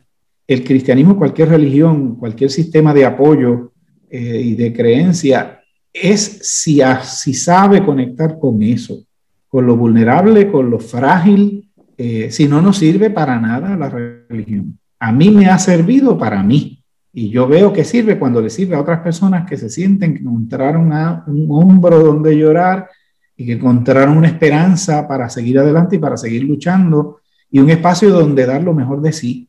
el 0.47 0.63
cristianismo, 0.63 1.17
cualquier 1.17 1.49
religión, 1.49 2.15
cualquier 2.15 2.49
sistema 2.49 2.93
de 2.93 3.05
apoyo 3.05 3.73
eh, 4.09 4.41
y 4.43 4.55
de 4.55 4.71
creencia, 4.71 5.59
es 5.91 6.39
si, 6.41 6.79
si 7.03 7.33
sabe 7.33 7.83
conectar 7.83 8.39
con 8.39 8.61
eso, 8.63 9.03
con 9.47 9.65
lo 9.65 9.75
vulnerable, 9.75 10.49
con 10.51 10.69
lo 10.69 10.79
frágil, 10.79 11.69
eh, 11.97 12.31
si 12.31 12.47
no 12.47 12.61
nos 12.61 12.77
sirve 12.77 13.09
para 13.09 13.39
nada 13.39 13.75
la 13.75 13.89
religión. 13.89 14.79
A 14.99 15.11
mí 15.11 15.29
me 15.29 15.47
ha 15.47 15.59
servido 15.59 16.17
para 16.17 16.41
mí. 16.41 16.82
Y 17.15 17.29
yo 17.29 17.47
veo 17.47 17.71
que 17.71 17.83
sirve 17.83 18.17
cuando 18.17 18.41
le 18.41 18.49
sirve 18.49 18.75
a 18.75 18.81
otras 18.81 19.01
personas 19.01 19.47
que 19.47 19.55
se 19.55 19.69
sienten 19.69 20.15
que 20.15 20.21
encontraron 20.21 20.91
un 21.27 21.47
hombro 21.51 21.99
donde 21.99 22.35
llorar 22.35 22.89
y 23.37 23.45
que 23.45 23.53
encontraron 23.53 24.17
una 24.17 24.27
esperanza 24.27 25.07
para 25.07 25.29
seguir 25.29 25.59
adelante 25.59 25.97
y 25.97 25.99
para 25.99 26.17
seguir 26.17 26.43
luchando 26.43 27.19
y 27.51 27.59
un 27.59 27.69
espacio 27.69 28.09
donde 28.09 28.47
dar 28.47 28.63
lo 28.63 28.73
mejor 28.73 28.99
de 29.01 29.13
sí. 29.13 29.47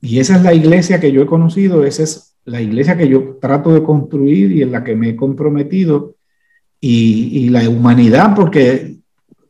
Y 0.00 0.18
esa 0.18 0.36
es 0.36 0.42
la 0.42 0.54
iglesia 0.54 0.98
que 0.98 1.12
yo 1.12 1.22
he 1.22 1.26
conocido, 1.26 1.84
esa 1.84 2.04
es 2.04 2.36
la 2.46 2.62
iglesia 2.62 2.96
que 2.96 3.08
yo 3.08 3.36
trato 3.38 3.74
de 3.74 3.82
construir 3.82 4.52
y 4.52 4.62
en 4.62 4.72
la 4.72 4.82
que 4.82 4.96
me 4.96 5.10
he 5.10 5.16
comprometido 5.16 6.14
y, 6.80 7.38
y 7.38 7.48
la 7.50 7.68
humanidad, 7.68 8.34
porque 8.34 8.96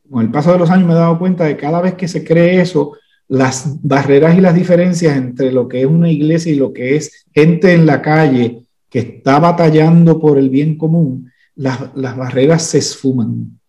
con 0.09 0.23
el 0.23 0.31
paso 0.31 0.51
de 0.51 0.59
los 0.59 0.69
años 0.69 0.87
me 0.87 0.93
he 0.93 0.97
dado 0.97 1.19
cuenta 1.19 1.45
de 1.45 1.55
cada 1.55 1.81
vez 1.81 1.93
que 1.93 2.09
se 2.09 2.23
cree 2.23 2.59
eso, 2.59 2.93
las 3.27 3.79
barreras 3.81 4.37
y 4.37 4.41
las 4.41 4.53
diferencias 4.53 5.17
entre 5.17 5.51
lo 5.51 5.67
que 5.67 5.81
es 5.81 5.85
una 5.85 6.09
iglesia 6.09 6.51
y 6.51 6.57
lo 6.57 6.73
que 6.73 6.95
es 6.95 7.25
gente 7.33 7.73
en 7.73 7.85
la 7.85 8.01
calle 8.01 8.61
que 8.89 8.99
está 8.99 9.39
batallando 9.39 10.19
por 10.19 10.37
el 10.37 10.49
bien 10.49 10.77
común, 10.77 11.31
las, 11.55 11.95
las 11.95 12.15
barreras 12.15 12.63
se 12.63 12.77
esfuman. 12.77 13.59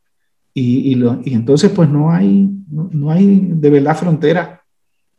Y, 0.52 0.94
y, 0.94 1.34
entonces 1.34 1.70
pues 1.70 1.88
no 1.88 2.10
hay, 2.10 2.48
no, 2.68 3.10
hay 3.10 3.48
de 3.52 3.70
verdad 3.70 3.96
frontera. 3.96 4.62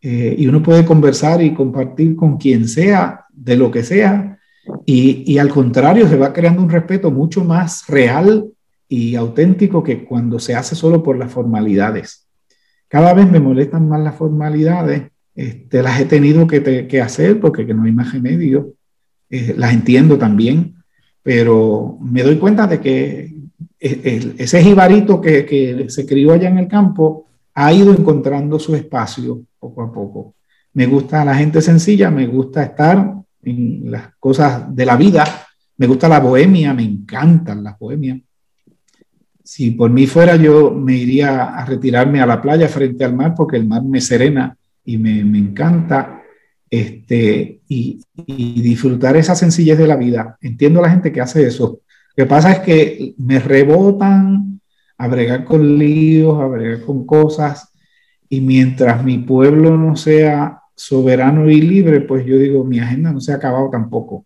Eh, 0.01 0.35
y 0.37 0.47
uno 0.47 0.61
puede 0.61 0.85
conversar 0.85 1.41
y 1.41 1.53
compartir 1.53 2.15
con 2.15 2.37
quien 2.37 2.67
sea, 2.67 3.25
de 3.31 3.57
lo 3.57 3.71
que 3.71 3.83
sea, 3.83 4.37
y, 4.85 5.23
y, 5.31 5.37
al 5.37 5.49
contrario 5.49 6.07
se 6.07 6.17
va 6.17 6.33
creando 6.33 6.61
un 6.61 6.69
respeto 6.69 7.09
mucho 7.09 7.43
más 7.43 7.87
real 7.87 8.45
y 8.87 9.15
auténtico 9.15 9.83
que 9.83 10.03
cuando 10.03 10.39
se 10.39 10.55
hace 10.55 10.75
solo 10.75 11.01
por 11.03 11.17
las 11.17 11.31
formalidades. 11.31 12.26
Cada 12.87 13.13
vez 13.13 13.29
me 13.29 13.39
molestan 13.39 13.87
más 13.87 14.01
las 14.01 14.15
formalidades, 14.15 15.03
este, 15.35 15.83
las 15.83 15.99
he 15.99 16.05
tenido 16.05 16.47
que, 16.47 16.87
que 16.87 17.01
hacer 17.01 17.39
porque 17.39 17.65
no 17.73 17.83
hay 17.83 17.91
más 17.91 18.13
remedio, 18.13 18.73
eh, 19.29 19.53
las 19.57 19.73
entiendo 19.73 20.17
también, 20.17 20.75
pero 21.21 21.97
me 22.01 22.23
doy 22.23 22.37
cuenta 22.37 22.65
de 22.65 22.79
que 22.79 23.35
ese 23.79 24.63
jibarito 24.63 25.21
que, 25.21 25.45
que, 25.45 25.89
se 25.89 26.05
crió 26.05 26.33
allá 26.33 26.49
en 26.49 26.57
el 26.57 26.67
campo 26.67 27.27
ha 27.53 27.71
ido 27.73 27.93
encontrando 27.93 28.57
su 28.59 28.75
espacio 28.75 29.43
poco 29.59 29.83
a 29.83 29.91
poco. 29.91 30.35
Me 30.73 30.85
gusta 30.85 31.25
la 31.25 31.35
gente 31.35 31.61
sencilla, 31.61 32.09
me 32.09 32.27
gusta 32.27 32.63
estar 32.63 33.13
en 33.43 33.91
las 33.91 34.15
cosas 34.19 34.73
de 34.75 34.85
la 34.85 34.95
vida, 34.95 35.25
me 35.77 35.87
gusta 35.87 36.07
la 36.07 36.19
bohemia, 36.19 36.73
me 36.73 36.83
encantan 36.83 37.63
las 37.63 37.77
bohemias. 37.77 38.19
Si 39.47 39.71
por 39.71 39.89
mí 39.89 40.07
fuera, 40.07 40.35
yo 40.35 40.71
me 40.71 40.93
iría 40.93 41.45
a 41.45 41.63
retirarme 41.63 42.19
a 42.19 42.25
la 42.25 42.41
playa 42.41 42.67
frente 42.67 43.05
al 43.05 43.15
mar 43.15 43.33
porque 43.33 43.55
el 43.55 43.65
mar 43.65 43.81
me 43.81 44.01
serena 44.01 44.57
y 44.83 44.97
me, 44.97 45.23
me 45.23 45.37
encanta. 45.37 46.21
Este, 46.69 47.61
y, 47.69 48.01
y 48.25 48.61
disfrutar 48.61 49.15
esa 49.15 49.35
sencillez 49.35 49.77
de 49.77 49.87
la 49.87 49.95
vida. 49.95 50.37
Entiendo 50.41 50.79
a 50.79 50.83
la 50.83 50.89
gente 50.89 51.13
que 51.13 51.21
hace 51.21 51.47
eso, 51.47 51.79
lo 52.13 52.25
que 52.25 52.25
pasa 52.25 52.51
es 52.51 52.59
que 52.59 53.13
me 53.19 53.39
rebotan 53.39 54.59
a 54.97 55.07
bregar 55.07 55.45
con 55.45 55.77
líos, 55.77 56.41
a 56.41 56.47
bregar 56.47 56.81
con 56.81 57.05
cosas, 57.05 57.71
y 58.27 58.41
mientras 58.41 59.01
mi 59.01 59.19
pueblo 59.19 59.77
no 59.77 59.95
sea 59.95 60.59
soberano 60.75 61.49
y 61.49 61.61
libre, 61.61 62.01
pues 62.01 62.25
yo 62.25 62.37
digo, 62.37 62.65
mi 62.65 62.79
agenda 62.79 63.13
no 63.13 63.21
se 63.21 63.31
ha 63.31 63.35
acabado 63.35 63.69
tampoco. 63.69 64.25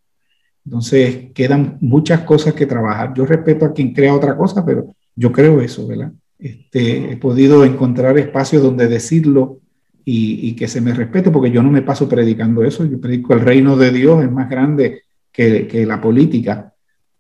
Entonces, 0.66 1.32
quedan 1.36 1.78
muchas 1.80 2.22
cosas 2.22 2.56
que 2.56 2.66
trabajar. 2.66 3.14
Yo 3.14 3.24
respeto 3.24 3.66
a 3.66 3.74
quien 3.74 3.94
crea 3.94 4.16
otra 4.16 4.36
cosa, 4.36 4.66
pero 4.66 4.96
yo 5.22 5.32
creo 5.32 5.62
eso, 5.62 5.88
¿verdad? 5.88 6.12
Este, 6.40 7.12
he 7.12 7.18
podido 7.18 7.64
encontrar 7.64 8.18
espacios 8.18 8.64
donde 8.64 8.88
decirlo 8.88 9.60
y, 10.04 10.56
que 10.56 10.68
se 10.68 10.82
me 10.82 10.96
respete, 10.96 11.30
porque 11.30 11.52
yo 11.52 11.62
no 11.62 11.70
me 11.70 11.84
paso 11.84 12.10
predicando 12.10 12.64
eso. 12.64 12.84
Yo 12.86 13.00
predico 13.00 13.34
el 13.34 13.42
reino 13.42 13.78
de 13.78 13.92
Dios, 13.92 14.24
es 14.24 14.32
más 14.32 14.50
grande 14.50 15.04
que, 15.32 15.86
la 15.88 16.02
política. 16.02 16.74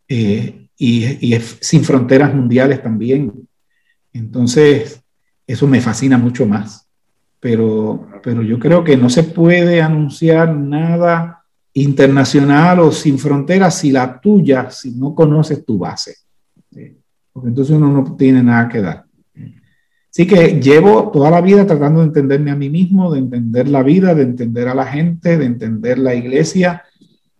Eh, 0.07 0.67
y, 0.75 1.33
es 1.33 1.59
sin 1.61 1.83
fronteras 1.83 2.33
mundiales 2.33 2.81
también. 2.81 3.47
Entonces, 4.11 5.03
eso 5.45 5.67
me 5.67 5.79
fascina 5.79 6.17
mucho 6.17 6.47
más. 6.47 6.87
Pero, 7.39 8.07
pero 8.23 8.41
yo 8.41 8.57
creo 8.57 8.83
que 8.83 8.97
no 8.97 9.11
se 9.11 9.23
puede 9.23 9.79
anunciar 9.79 10.55
nada 10.55 11.43
internacional 11.73 12.79
o 12.79 12.91
sin 12.91 13.19
fronteras 13.19 13.77
si 13.77 13.91
la 13.91 14.19
tuya, 14.19 14.71
si 14.71 14.91
no 14.91 15.13
conoces 15.13 15.63
tu 15.63 15.77
base. 15.77 16.15
Porque 17.31 17.49
entonces 17.49 17.75
uno 17.75 17.91
no 17.91 18.15
tiene 18.15 18.43
nada 18.43 18.67
que 18.69 18.81
dar. 18.81 19.05
Así 20.11 20.27
que 20.27 20.59
llevo 20.59 21.09
toda 21.09 21.31
la 21.31 21.39
vida 21.39 21.65
tratando 21.65 22.01
de 22.01 22.07
entenderme 22.07 22.51
a 22.51 22.55
mí 22.55 22.69
mismo, 22.69 23.13
de 23.13 23.19
entender 23.19 23.69
la 23.69 23.81
vida, 23.81 24.13
de 24.13 24.23
entender 24.23 24.67
a 24.67 24.75
la 24.75 24.85
gente, 24.85 25.37
de 25.37 25.45
entender 25.45 25.99
la 25.99 26.13
iglesia, 26.13 26.83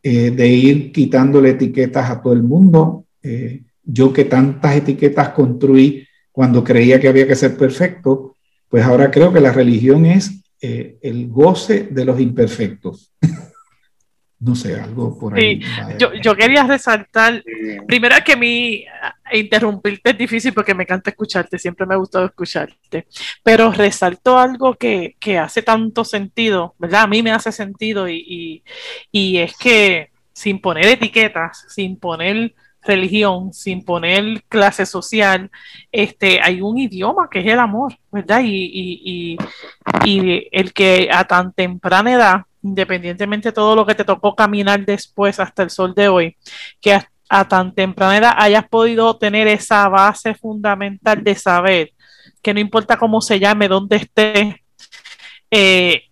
eh, 0.02 0.32
de 0.32 0.48
ir 0.48 0.92
quitándole 0.94 1.50
etiquetas 1.50 2.10
a 2.10 2.22
todo 2.22 2.32
el 2.32 2.44
mundo. 2.44 3.06
Eh, 3.22 3.64
yo 3.84 4.14
que 4.14 4.24
tantas 4.24 4.78
etiquetas 4.78 5.30
construí 5.30 6.08
cuando 6.32 6.64
creía 6.64 6.98
que 7.00 7.10
había 7.10 7.28
que 7.28 7.36
ser 7.36 7.58
perfecto, 7.58 8.38
pues 8.70 8.86
ahora 8.86 9.12
creo 9.12 9.34
que 9.34 9.42
la 9.42 9.52
religión 9.52 10.06
es 10.06 10.42
eh, 10.62 10.98
el 11.02 11.28
goce 11.28 11.90
de 11.92 12.06
los 12.06 12.22
imperfectos. 12.22 13.12
no 14.42 14.56
sé, 14.56 14.80
algo 14.80 15.18
por 15.18 15.36
ahí. 15.36 15.62
yo, 16.00 16.14
yo, 16.16 16.36
quería 16.36 16.64
resaltar, 16.64 17.44
primero 17.88 18.16
que 18.26 18.34
a 18.34 18.36
mí 18.36 18.84
interrumpirte 19.32 20.10
es 20.10 20.18
difícil 20.18 20.54
porque 20.54 20.74
me 20.74 20.84
encanta 20.84 21.12
escucharte, 21.12 21.60
siempre 21.60 21.86
me 21.86 21.94
ha 21.94 21.98
gustado 21.98 22.26
escucharte, 22.26 23.08
pero 23.44 23.72
resalto 23.72 24.38
algo 24.38 24.74
que, 24.76 25.16
que 25.20 25.38
hace 25.38 25.62
tanto 25.62 26.04
sentido, 26.04 26.76
¿verdad? 26.80 27.04
A 27.04 27.08
mí 27.08 27.22
me 27.22 27.32
hace 27.32 27.52
sentido 27.52 28.10
y, 28.10 28.16
y, 28.28 28.64
y 29.12 29.38
es 29.38 29.56
que 29.58 30.10
sin 30.34 30.60
poner 30.60 30.88
etiquetas, 30.88 31.66
sin 31.70 31.98
poner 31.98 32.56
religión, 32.84 33.54
sin 33.54 33.84
poner 33.84 34.44
clase 34.50 34.86
social, 34.86 35.52
este, 35.92 36.40
hay 36.42 36.62
un 36.62 36.78
idioma 36.78 37.30
que 37.30 37.40
es 37.40 37.46
el 37.46 37.60
amor, 37.60 37.98
¿verdad? 38.12 38.42
Y, 38.44 39.38
el 40.52 40.74
que 40.74 41.10
a 41.12 41.26
tan 41.26 41.54
temprana 41.54 42.14
edad, 42.14 42.42
independientemente 42.64 43.50
de 43.50 43.54
todo 43.54 43.76
lo 43.76 43.86
que 43.86 43.96
te 43.96 44.04
tocó 44.04 44.36
caminar 44.36 44.86
después 44.86 45.40
hasta 45.40 45.64
el 45.64 45.70
sol 45.70 45.94
de 45.96 46.08
hoy, 46.08 46.38
que 46.80 47.00
a, 47.30 47.48
tan 47.48 47.74
temprana 47.74 48.18
edad 48.18 48.34
hayas 48.38 48.68
podido 48.68 49.18
tener 49.18 49.48
esa 49.48 49.88
base 49.88 50.36
fundamental 50.36 51.24
de 51.24 51.36
saber 51.36 51.94
que 52.42 52.54
no 52.54 52.60
importa 52.60 52.98
cómo 52.98 53.22
se 53.22 53.40
llame, 53.40 53.68
dónde 53.68 53.98
esté, 53.98 54.64
eh, 55.50 56.04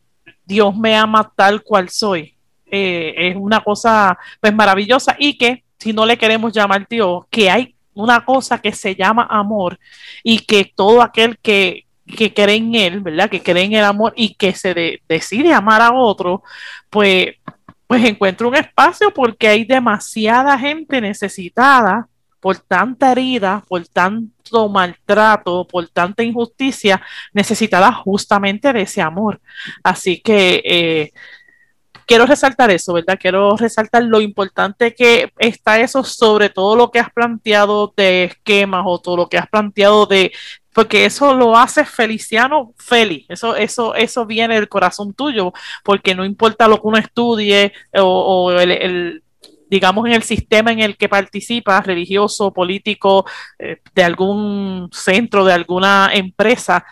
Dios 0.45 0.75
me 0.75 0.95
ama 0.95 1.31
tal 1.35 1.61
cual 1.61 1.89
soy. 1.89 2.35
Eh, 2.71 3.13
es 3.17 3.35
una 3.35 3.61
cosa 3.61 4.17
pues 4.39 4.53
maravillosa 4.53 5.15
y 5.17 5.37
que 5.37 5.63
si 5.79 5.91
no 5.91 6.05
le 6.05 6.17
queremos 6.17 6.53
llamar 6.53 6.87
Dios, 6.87 7.23
que 7.29 7.49
hay 7.49 7.75
una 7.93 8.23
cosa 8.23 8.59
que 8.59 8.71
se 8.71 8.95
llama 8.95 9.27
amor 9.29 9.79
y 10.23 10.39
que 10.39 10.65
todo 10.65 11.01
aquel 11.01 11.37
que, 11.39 11.85
que 12.15 12.33
cree 12.33 12.55
en 12.55 12.75
él, 12.75 13.01
¿verdad? 13.01 13.29
Que 13.29 13.41
cree 13.41 13.63
en 13.63 13.73
el 13.73 13.85
amor 13.85 14.13
y 14.15 14.35
que 14.35 14.53
se 14.53 15.01
decide 15.07 15.53
amar 15.53 15.81
a 15.81 15.93
otro, 15.93 16.43
pues, 16.89 17.35
pues 17.87 18.05
encuentra 18.05 18.47
un 18.47 18.55
espacio 18.55 19.11
porque 19.13 19.47
hay 19.47 19.65
demasiada 19.65 20.57
gente 20.57 21.01
necesitada 21.01 22.07
por 22.39 22.57
tanta 22.57 23.11
herida, 23.11 23.63
por 23.67 23.85
tanto 23.87 24.69
maltrato, 24.69 25.67
por 25.67 25.87
tanta 25.89 26.23
injusticia, 26.23 27.01
necesitada 27.33 27.91
justamente 27.91 28.71
de 28.71 28.81
ese 28.83 29.01
amor. 29.01 29.41
Así 29.83 30.21
que 30.21 30.61
eh, 30.65 31.11
quiero 32.09 32.25
resaltar 32.25 32.71
eso, 32.71 32.93
¿verdad? 32.93 33.19
Quiero 33.19 33.55
resaltar 33.55 34.03
lo 34.03 34.19
importante 34.21 34.95
que 34.95 35.31
está 35.37 35.79
eso 35.79 36.03
sobre 36.03 36.49
todo 36.49 36.75
lo 36.75 36.89
que 36.91 36.99
has 36.99 37.11
planteado 37.11 37.93
de 37.95 38.25
esquemas 38.25 38.83
o 38.87 38.99
todo 38.99 39.17
lo 39.17 39.29
que 39.29 39.37
has 39.37 39.47
planteado 39.47 40.05
de, 40.05 40.31
porque 40.73 41.05
eso 41.05 41.33
lo 41.33 41.57
hace 41.57 41.85
Feliciano 41.85 42.73
feliz, 42.77 43.25
eso, 43.29 43.55
eso, 43.55 43.95
eso 43.95 44.25
viene 44.25 44.55
del 44.55 44.69
corazón 44.69 45.13
tuyo, 45.13 45.53
porque 45.83 46.15
no 46.15 46.25
importa 46.25 46.67
lo 46.67 46.77
que 46.77 46.87
uno 46.87 46.97
estudie 46.97 47.73
o, 47.93 48.51
el, 48.51 49.23
digamos, 49.69 50.05
en 50.07 50.13
el 50.13 50.23
sistema 50.23 50.71
en 50.71 50.79
el 50.79 50.97
que 50.97 51.09
participa, 51.09 51.81
religioso, 51.81 52.53
político, 52.53 53.25
eh, 53.57 53.81
de 53.93 54.03
algún 54.03 54.89
centro, 54.91 55.45
de 55.45 55.53
alguna 55.53 56.11
empresa, 56.13 56.85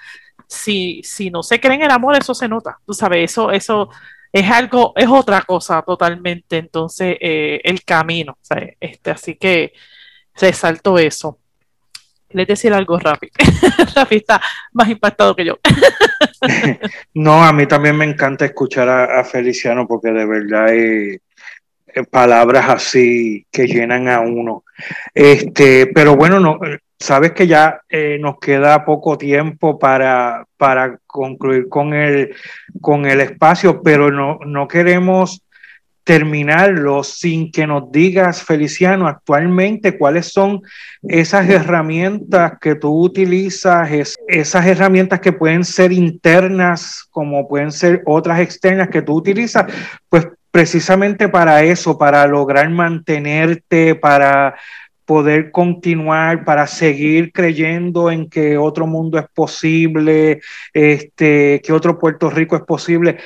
si, 0.48 1.02
si 1.04 1.30
no 1.30 1.44
se 1.44 1.60
cree 1.60 1.76
en 1.76 1.84
el 1.84 1.92
amor, 1.92 2.16
eso 2.18 2.34
se 2.34 2.48
nota, 2.48 2.80
tú 2.86 2.94
sabes, 2.94 3.32
eso, 3.32 3.52
eso 3.52 3.90
es 4.32 4.50
algo, 4.50 4.94
es 4.96 5.08
otra 5.08 5.42
cosa 5.42 5.82
totalmente, 5.82 6.58
entonces, 6.58 7.18
eh, 7.20 7.62
el 7.64 7.84
camino, 7.84 8.38
este, 8.80 9.12
así 9.12 9.36
que 9.36 9.74
resalto 10.36 10.98
eso. 10.98 11.40
Les 12.30 12.48
decir 12.48 12.74
algo 12.74 13.00
rápido. 13.00 13.32
Rafi 13.96 14.18
está 14.18 14.42
más 14.74 14.90
impactado 14.90 15.36
que 15.36 15.46
yo. 15.46 15.58
no, 17.14 17.44
a 17.44 17.54
mí 17.54 17.66
también 17.68 17.96
me 17.96 18.06
encanta 18.06 18.46
escuchar 18.46 18.90
a, 18.90 19.24
Feliciano 19.24 19.88
porque 19.88 20.12
de 20.12 20.26
verdad 20.26 20.74
es, 20.74 21.22
palabras 22.12 22.70
así 22.70 23.46
que 23.52 23.68
llenan 23.68 24.08
a 24.10 24.20
uno. 24.20 24.64
Este, 25.14 25.88
pero 25.88 26.16
bueno, 26.16 26.40
no, 26.40 26.60
sabes 27.00 27.32
que 27.32 27.48
ya 27.48 27.82
eh, 27.90 28.18
nos 28.20 28.40
queda 28.40 28.86
poco 28.86 29.18
tiempo 29.18 29.80
para, 29.80 30.46
para 30.58 31.00
concluir 31.08 31.70
con 31.70 31.94
el, 31.94 32.36
con 32.82 33.06
el 33.06 33.22
espacio, 33.22 33.82
pero 33.82 34.12
no, 34.12 34.40
no 34.46 34.68
queremos 34.68 35.42
terminarlo 36.08 37.04
sin 37.04 37.52
que 37.52 37.68
nos 37.68 37.92
digas, 37.92 38.42
Feliciano, 38.42 39.10
actualmente 39.10 39.98
cuáles 39.98 40.32
son 40.32 40.62
esas 41.04 41.50
herramientas 41.50 42.54
que 42.62 42.76
tú 42.76 43.04
utilizas, 43.04 43.90
esas 44.26 44.66
herramientas 44.66 45.20
que 45.20 45.34
pueden 45.34 45.66
ser 45.66 45.92
internas 45.92 47.06
como 47.12 47.46
pueden 47.50 47.74
ser 47.74 48.04
otras 48.06 48.40
externas 48.40 48.88
que 48.88 49.02
tú 49.02 49.16
utilizas, 49.16 49.66
pues 50.08 50.30
precisamente 50.50 51.28
para 51.28 51.62
eso, 51.64 51.98
para 51.98 52.26
lograr 52.26 52.70
mantenerte, 52.70 53.94
para 53.94 54.56
poder 55.04 55.52
continuar, 55.52 56.46
para 56.46 56.68
seguir 56.68 57.34
creyendo 57.34 58.12
en 58.12 58.30
que 58.30 58.58
otro 58.58 58.88
mundo 58.88 59.18
es 59.18 59.26
posible, 59.34 60.42
este, 60.74 61.62
que 61.62 61.74
otro 61.74 62.00
Puerto 62.00 62.30
Rico 62.30 62.56
es 62.56 62.64
posible 62.64 63.18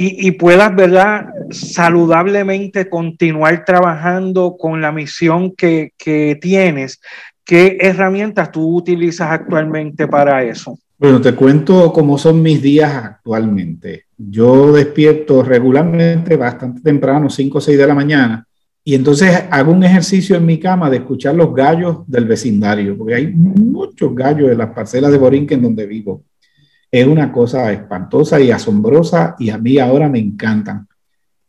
y, 0.00 0.30
puedas, 0.32 0.74
¿verdad?, 0.76 1.26
saludablemente 1.50 2.88
continuar 2.88 3.64
trabajando 3.64 4.56
con 4.56 4.80
la 4.80 4.92
misión 4.92 5.56
que, 5.56 5.92
tienes. 6.40 7.00
¿Qué 7.44 7.78
herramientas 7.80 8.52
tú 8.52 8.76
utilizas 8.76 9.30
actualmente 9.30 10.06
para 10.06 10.44
eso? 10.44 10.78
Bueno, 10.98 11.20
te 11.20 11.34
cuento 11.34 11.92
cómo 11.92 12.16
son 12.16 12.40
mis 12.42 12.62
días 12.62 12.92
actualmente. 12.94 14.04
Yo 14.16 14.72
despierto 14.72 15.42
regularmente 15.42 16.36
bastante 16.36 16.80
temprano, 16.80 17.28
5 17.28 17.58
o 17.58 17.60
6 17.60 17.76
de 17.76 17.86
la 17.86 17.94
mañana, 17.94 18.46
y 18.84 18.94
entonces 18.94 19.44
hago 19.50 19.72
un 19.72 19.82
ejercicio 19.82 20.36
en 20.36 20.46
mi 20.46 20.58
cama 20.58 20.88
de 20.90 20.98
escuchar 20.98 21.34
los 21.34 21.52
gallos 21.52 21.98
del 22.06 22.24
vecindario, 22.24 22.96
porque 22.96 23.14
hay 23.14 23.26
muchos 23.26 24.14
gallos 24.14 24.50
en 24.50 24.58
las 24.58 24.70
parcelas 24.70 25.10
de 25.10 25.18
Borinquen 25.18 25.60
donde 25.60 25.86
vivo 25.86 26.22
es 26.90 27.06
una 27.06 27.30
cosa 27.32 27.70
espantosa 27.72 28.40
y 28.40 28.50
asombrosa 28.50 29.36
y 29.38 29.50
a 29.50 29.58
mí 29.58 29.78
ahora 29.78 30.08
me 30.08 30.18
encantan. 30.18 30.88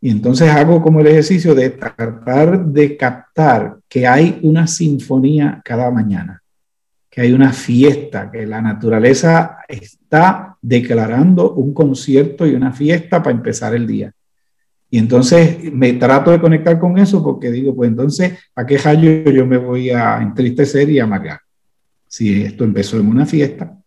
Y 0.00 0.10
entonces 0.10 0.50
hago 0.50 0.80
como 0.82 1.00
el 1.00 1.08
ejercicio 1.08 1.54
de 1.54 1.70
tratar 1.70 2.64
de 2.64 2.96
captar 2.96 3.78
que 3.88 4.06
hay 4.06 4.38
una 4.42 4.66
sinfonía 4.66 5.60
cada 5.64 5.90
mañana, 5.90 6.42
que 7.10 7.20
hay 7.20 7.32
una 7.32 7.52
fiesta, 7.52 8.30
que 8.30 8.46
la 8.46 8.62
naturaleza 8.62 9.58
está 9.68 10.56
declarando 10.62 11.52
un 11.52 11.74
concierto 11.74 12.46
y 12.46 12.54
una 12.54 12.72
fiesta 12.72 13.22
para 13.22 13.36
empezar 13.36 13.74
el 13.74 13.86
día. 13.86 14.12
Y 14.90 14.98
entonces 14.98 15.72
me 15.72 15.92
trato 15.94 16.30
de 16.32 16.40
conectar 16.40 16.78
con 16.78 16.98
eso 16.98 17.22
porque 17.22 17.50
digo, 17.50 17.74
pues 17.74 17.90
entonces, 17.90 18.38
¿a 18.56 18.66
qué 18.66 18.76
rayo 18.78 19.30
yo 19.30 19.46
me 19.46 19.56
voy 19.56 19.90
a 19.90 20.20
entristecer 20.20 20.90
y 20.90 20.98
amargar? 20.98 21.40
Si 22.08 22.42
esto 22.42 22.64
empezó 22.64 22.98
en 22.98 23.06
una 23.06 23.24
fiesta, 23.24 23.79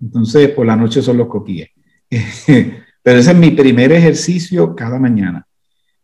entonces, 0.00 0.48
por 0.50 0.66
la 0.66 0.76
noche 0.76 1.02
son 1.02 1.18
los 1.18 1.28
coquíes. 1.28 1.68
Pero 3.02 3.18
ese 3.18 3.30
es 3.30 3.36
mi 3.36 3.50
primer 3.50 3.92
ejercicio 3.92 4.74
cada 4.74 4.98
mañana. 4.98 5.46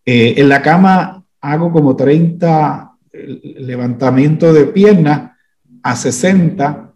Eh, 0.04 0.34
en 0.36 0.48
la 0.48 0.62
cama 0.62 1.24
hago 1.40 1.72
como 1.72 1.96
30 1.96 2.92
eh, 3.12 3.54
levantamientos 3.60 4.54
de 4.54 4.66
piernas 4.66 5.32
a 5.82 5.96
60 5.96 6.92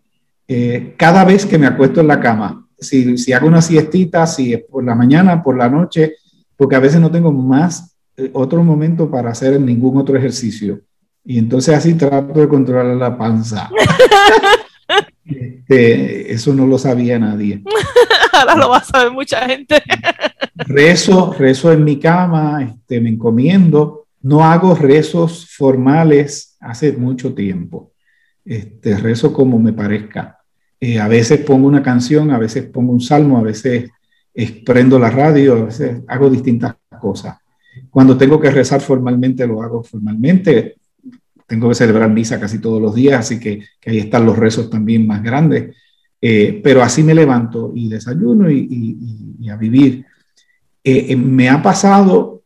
eh, 0.49 0.95
cada 0.97 1.25
vez 1.25 1.45
que 1.45 1.59
me 1.59 1.67
acuesto 1.67 2.01
en 2.01 2.07
la 2.09 2.21
cama. 2.21 2.67
Si, 2.79 3.19
si, 3.19 3.33
hago 3.33 3.47
una 3.47 3.61
siestita, 3.61 4.27
si 4.27 4.55
es 4.55 4.63
por 4.63 4.85
la 4.85 4.95
mañana, 4.95 5.43
por 5.43 5.57
la 5.57 5.69
noche, 5.69 6.15
porque 6.57 6.77
a 6.77 6.81
veces 6.81 7.01
no 7.01 7.11
tengo 7.11 7.31
más 7.31 7.97
otro 8.33 8.63
momento 8.63 9.11
para 9.11 9.31
hacer 9.31 9.61
ningún 9.61 9.99
otro 9.99 10.17
ejercicio. 10.17 10.81
Y 11.25 11.39
entonces 11.39 11.75
así 11.75 11.95
trato 11.95 12.41
de 12.41 12.49
controlar 12.49 12.97
la 12.97 13.17
panza. 13.17 13.71
Este, 15.25 16.33
eso 16.33 16.55
no 16.55 16.67
lo 16.67 16.79
sabía 16.79 17.19
nadie. 17.19 17.63
Ahora 18.33 18.57
lo 18.57 18.71
va 18.71 18.79
a 18.79 18.85
saber 18.85 19.13
mucha 19.13 19.47
gente. 19.47 19.83
rezo, 20.57 21.33
rezo 21.39 21.73
en 21.73 21.85
mi 21.85 21.99
cama, 21.99 22.63
este, 22.63 23.01
me 23.01 23.11
encomiendo. 23.11 24.07
No 24.23 24.45
hago 24.45 24.75
rezos 24.75 25.47
formales 25.55 26.57
hace 26.61 26.93
mucho 26.93 27.35
tiempo. 27.35 27.93
Este, 28.45 28.97
rezo 28.97 29.33
como 29.33 29.59
me 29.59 29.73
parezca. 29.73 30.39
Eh, 30.79 30.99
a 30.99 31.09
veces 31.09 31.41
pongo 31.41 31.69
una 31.69 31.83
canción, 31.83 32.31
a 32.31 32.39
veces 32.39 32.65
pongo 32.65 32.93
un 32.93 33.01
salmo, 33.01 33.39
a 33.39 33.43
veces 33.43 33.91
prendo 34.65 34.99
la 34.99 35.11
radio, 35.11 35.55
a 35.55 35.65
veces 35.65 36.01
hago 36.09 36.31
distintas 36.31 36.75
cosas. 37.01 37.37
Cuando 37.91 38.17
tengo 38.17 38.41
que 38.41 38.51
rezar 38.51 38.81
formalmente, 38.81 39.47
lo 39.47 39.63
hago 39.63 39.83
formalmente 39.83 40.80
tengo 41.51 41.69
que 41.69 41.75
celebrar 41.75 42.09
misa 42.09 42.39
casi 42.39 42.61
todos 42.61 42.81
los 42.81 42.95
días, 42.95 43.19
así 43.19 43.41
que, 43.41 43.65
ahí 43.85 43.99
están 43.99 44.25
los 44.25 44.39
rezos 44.39 44.71
también 44.71 45.05
más 45.05 45.21
grandes. 45.21 45.75
Eh, 46.21 46.61
pero 46.63 46.81
así 46.81 47.03
me 47.03 47.13
levanto 47.13 47.73
y 47.75 47.89
desayuno 47.89 48.49
y, 48.49 49.49
a 49.51 49.57
vivir. 49.57 50.07
Eh, 50.85 51.07
eh, 51.09 51.17
me 51.17 51.49
ha 51.49 51.61
pasado 51.61 52.45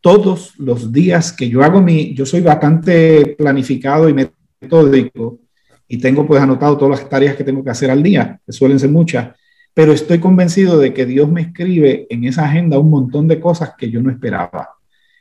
todos 0.00 0.58
los 0.58 0.90
días 0.90 1.30
que 1.30 1.50
yo 1.50 1.62
hago 1.62 1.82
mi, 1.82 2.14
yo 2.14 2.24
soy 2.24 2.40
bastante 2.40 3.34
planificado 3.36 4.08
y 4.08 4.14
metódico 4.14 5.40
y 5.86 5.98
tengo 5.98 6.26
pues 6.26 6.40
anotado 6.40 6.78
todas 6.78 7.00
las 7.00 7.10
tareas 7.10 7.36
que 7.36 7.44
tengo 7.44 7.62
que 7.62 7.70
hacer 7.70 7.90
al 7.90 8.02
día, 8.02 8.40
que 8.46 8.52
suelen 8.52 8.80
ser 8.80 8.88
muchas, 8.88 9.36
pero 9.74 9.92
estoy 9.92 10.20
convencido 10.20 10.78
de 10.78 10.94
que 10.94 11.04
Dios 11.04 11.30
me 11.30 11.42
escribe 11.42 12.06
en 12.08 12.24
esa 12.24 12.46
agenda 12.46 12.78
un 12.78 12.88
montón 12.88 13.28
de 13.28 13.38
cosas 13.38 13.74
que 13.76 13.90
yo 13.90 14.00
no 14.00 14.10
esperaba 14.10 14.70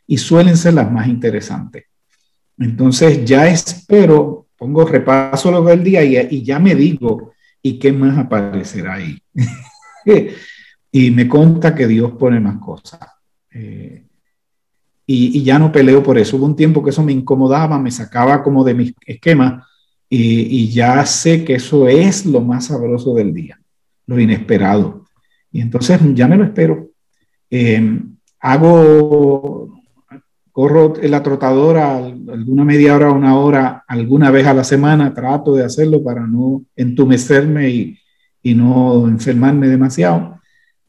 y 0.07 0.17
suelen 0.17 0.55
ser 0.55 0.75
las 0.75 0.89
más 0.89 1.09
interesantes. 1.09 1.87
Entonces 2.57 3.25
ya 3.25 3.47
espero, 3.47 4.47
pongo 4.57 4.85
repaso 4.85 5.51
lo 5.51 5.63
del 5.63 5.83
día 5.83 6.03
y, 6.03 6.43
ya 6.43 6.59
me 6.59 6.75
digo, 6.75 7.33
¿y 7.61 7.77
qué 7.77 7.91
más 7.91 8.17
aparecerá 8.17 8.95
ahí? 8.95 9.21
y 10.91 11.11
me 11.11 11.27
conta 11.27 11.75
que 11.75 11.87
Dios 11.87 12.13
pone 12.13 12.39
más 12.39 12.57
cosas. 12.59 12.99
Eh, 13.51 14.05
y, 15.05 15.43
ya 15.43 15.59
no 15.59 15.71
peleo 15.71 16.01
por 16.01 16.17
eso. 16.17 16.37
Hubo 16.37 16.45
un 16.45 16.55
tiempo 16.55 16.83
que 16.83 16.89
eso 16.89 17.03
me 17.03 17.11
incomodaba, 17.11 17.77
me 17.77 17.91
sacaba 17.91 18.41
como 18.41 18.63
de 18.63 18.73
mis 18.73 18.93
esquemas 19.05 19.65
y, 20.09 20.69
ya 20.69 21.05
sé 21.05 21.43
que 21.43 21.55
eso 21.55 21.87
es 21.87 22.25
lo 22.25 22.41
más 22.41 22.65
sabroso 22.67 23.13
del 23.13 23.33
día, 23.33 23.59
lo 24.07 24.19
inesperado. 24.19 25.05
Y 25.51 25.61
entonces 25.61 25.99
ya 26.13 26.27
me 26.27 26.37
lo 26.37 26.45
espero. 26.45 26.89
Eh, 27.49 28.01
hago 28.39 29.81
corro 30.55 30.93
en 31.01 31.11
la 31.11 31.21
trotadora 31.21 31.97
alguna 31.97 32.63
media 32.63 32.95
hora, 32.95 33.11
una 33.11 33.37
hora, 33.37 33.83
alguna 33.89 34.31
vez 34.31 34.47
a 34.47 34.53
la 34.53 34.63
semana, 34.63 35.13
trato 35.13 35.53
de 35.53 35.65
hacerlo 35.65 36.01
para 36.01 36.25
no 36.25 36.63
entumecerme 36.77 37.69
y, 37.69 37.99
y 38.41 38.55
no 38.55 39.05
enfermarme 39.05 39.67
demasiado. 39.67 40.39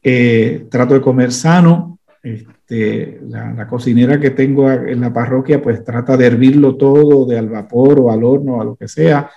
Eh, 0.01 0.67
trato 0.71 0.93
de 0.93 1.01
comer 1.01 1.33
sano. 1.33 1.99
Este, 2.23 3.19
la, 3.27 3.67
cocinera 3.67 4.21
que 4.21 4.29
tengo 4.29 4.71
en 4.71 5.01
la 5.01 5.11
parroquia 5.11 5.61
pues 5.61 5.83
trata 5.83 6.15
de 6.15 6.27
hervirlo 6.27 6.77
todo 6.77 7.25
de 7.25 7.37
al 7.37 7.49
vapor 7.49 7.99
o 7.99 8.09
al 8.09 8.23
horno 8.23 8.53
o 8.53 8.61
a 8.61 8.63
lo 8.65 8.77
que 8.77 8.87
sea. 8.87 9.29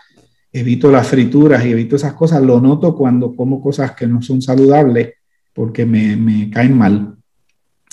Evito 0.52 0.92
las 0.92 1.08
frituras 1.08 1.64
y 1.64 1.72
evito 1.72 1.96
esas 1.96 2.12
cosas. 2.12 2.40
Lo 2.40 2.60
noto 2.60 2.94
cuando 2.94 3.34
como 3.34 3.60
cosas 3.60 3.96
que 3.96 4.06
no 4.06 4.22
son 4.22 4.40
saludables 4.40 5.12
porque 5.52 5.84
me, 5.84 6.14
me 6.14 6.48
caen 6.50 6.78
mal. 6.78 7.16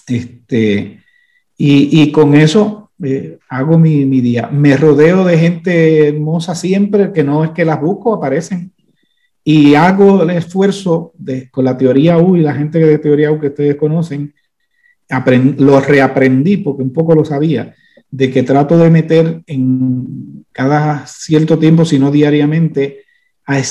Este, 0.08 0.97
y, 1.58 2.12
con 2.12 2.36
eso 2.36 2.92
eh, 3.04 3.40
hago 3.50 3.80
mi, 3.80 4.22
día. 4.22 4.48
Me 4.52 4.78
rodeo 4.78 5.26
de 5.26 5.38
gente 5.38 6.08
hermosa 6.10 6.54
siempre, 6.54 7.12
que 7.12 7.24
no 7.24 7.44
es 7.44 7.52
que 7.52 7.66
las 7.66 7.82
busco, 7.82 8.14
aparecen. 8.14 8.72
Y 9.44 9.76
hago 9.76 10.24
el 10.24 10.32
esfuerzo 10.32 11.14
de, 11.18 11.50
con 11.50 11.66
la 11.66 11.78
teoría 11.78 12.18
U 12.18 12.36
y 12.36 12.42
la 12.42 12.54
gente 12.54 12.80
de 12.80 13.00
teoría 13.00 13.32
U 13.32 13.40
que 13.40 13.48
ustedes 13.48 13.76
conocen, 13.76 14.34
lo 15.58 15.80
reaprendí 15.80 16.58
porque 16.58 16.84
un 16.84 16.94
poco 16.94 17.16
lo 17.16 17.26
sabía, 17.26 17.74
de 18.12 18.30
que 18.30 18.44
trato 18.44 18.78
de 18.78 18.90
meter 18.90 19.42
en 19.48 20.46
cada 20.52 21.08
cierto 21.08 21.58
tiempo, 21.58 21.86
si 21.86 21.98
no 21.98 22.12
diariamente, 22.12 23.04
a, 23.46 23.62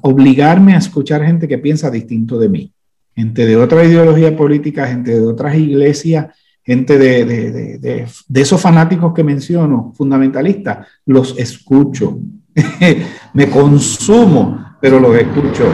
obligarme 0.00 0.74
a 0.74 0.78
escuchar 0.78 1.24
gente 1.24 1.46
que 1.46 1.58
piensa 1.58 1.90
distinto 1.90 2.38
de 2.38 2.48
mí, 2.48 2.72
gente 3.14 3.44
de 3.44 3.56
otra 3.56 3.84
ideología 3.84 4.34
política, 4.36 4.86
gente 4.86 5.12
de 5.12 5.26
otras 5.26 5.54
iglesias, 5.56 6.34
gente 6.64 6.98
de, 6.98 7.24
de, 7.24 7.78
de, 7.78 8.06
de 8.28 8.40
esos 8.40 8.60
fanáticos 8.60 9.12
que 9.12 9.24
menciono, 9.24 9.92
fundamentalistas, 9.96 10.86
los 11.06 11.36
escucho, 11.38 12.20
me 13.34 13.48
consumo, 13.48 14.76
pero 14.80 15.00
los 15.00 15.16
escucho, 15.16 15.64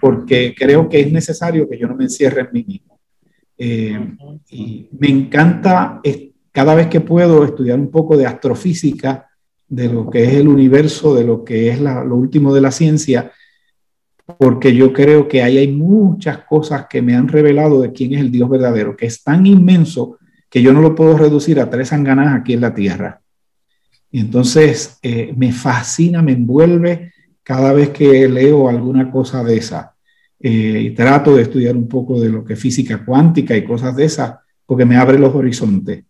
porque 0.00 0.54
creo 0.56 0.88
que 0.88 1.00
es 1.00 1.12
necesario 1.12 1.68
que 1.68 1.78
yo 1.78 1.86
no 1.86 1.94
me 1.94 2.04
encierre 2.04 2.42
en 2.42 2.48
mí 2.52 2.64
mismo. 2.66 2.98
Eh, 3.56 4.16
y 4.50 4.88
me 4.98 5.08
encanta 5.08 6.00
cada 6.50 6.74
vez 6.74 6.88
que 6.88 7.00
puedo 7.00 7.44
estudiar 7.44 7.78
un 7.78 7.90
poco 7.90 8.16
de 8.16 8.26
astrofísica, 8.26 9.28
de 9.68 9.88
lo 9.88 10.10
que 10.10 10.24
es 10.24 10.34
el 10.34 10.48
universo, 10.48 11.14
de 11.14 11.24
lo 11.24 11.44
que 11.44 11.68
es 11.68 11.80
lo 11.80 12.14
último 12.14 12.54
de 12.54 12.60
la 12.60 12.70
ciencia, 12.70 13.32
porque 14.38 14.74
yo 14.74 14.92
creo 14.92 15.28
que 15.28 15.42
ahí 15.42 15.58
hay 15.58 15.68
muchas 15.68 16.38
cosas 16.38 16.86
que 16.88 17.02
me 17.02 17.14
han 17.14 17.28
revelado 17.28 17.80
de 17.82 17.92
quién 17.92 18.14
es 18.14 18.20
el 18.20 18.30
Dios 18.30 18.48
verdadero, 18.48 18.96
que 18.96 19.06
es 19.06 19.22
tan 19.22 19.46
inmenso 19.46 20.18
que 20.54 20.62
yo 20.62 20.72
no 20.72 20.80
lo 20.80 20.94
puedo 20.94 21.18
reducir 21.18 21.58
a 21.58 21.68
tres 21.68 21.92
anganas 21.92 22.32
aquí 22.32 22.52
en 22.52 22.60
la 22.60 22.72
Tierra. 22.72 23.20
Y 24.12 24.20
entonces 24.20 25.00
eh, 25.02 25.34
me 25.36 25.50
fascina, 25.50 26.22
me 26.22 26.30
envuelve 26.30 27.12
cada 27.42 27.72
vez 27.72 27.90
que 27.90 28.28
leo 28.28 28.68
alguna 28.68 29.10
cosa 29.10 29.42
de 29.42 29.56
esa. 29.56 29.96
Eh, 30.38 30.80
y 30.80 30.90
trato 30.92 31.34
de 31.34 31.42
estudiar 31.42 31.76
un 31.76 31.88
poco 31.88 32.20
de 32.20 32.28
lo 32.28 32.44
que 32.44 32.52
es 32.52 32.60
física 32.60 33.04
cuántica 33.04 33.56
y 33.56 33.64
cosas 33.64 33.96
de 33.96 34.04
esas, 34.04 34.36
porque 34.64 34.84
me 34.84 34.96
abre 34.96 35.18
los 35.18 35.34
horizontes. 35.34 36.04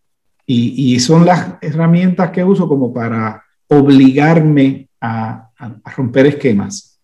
Y, 0.45 1.01
son 1.01 1.25
las 1.25 1.55
herramientas 1.63 2.31
que 2.31 2.45
uso 2.45 2.69
como 2.69 2.93
para 2.93 3.43
obligarme 3.69 4.91
a, 5.01 5.49
a, 5.57 5.91
romper 5.97 6.27
esquemas. 6.27 7.01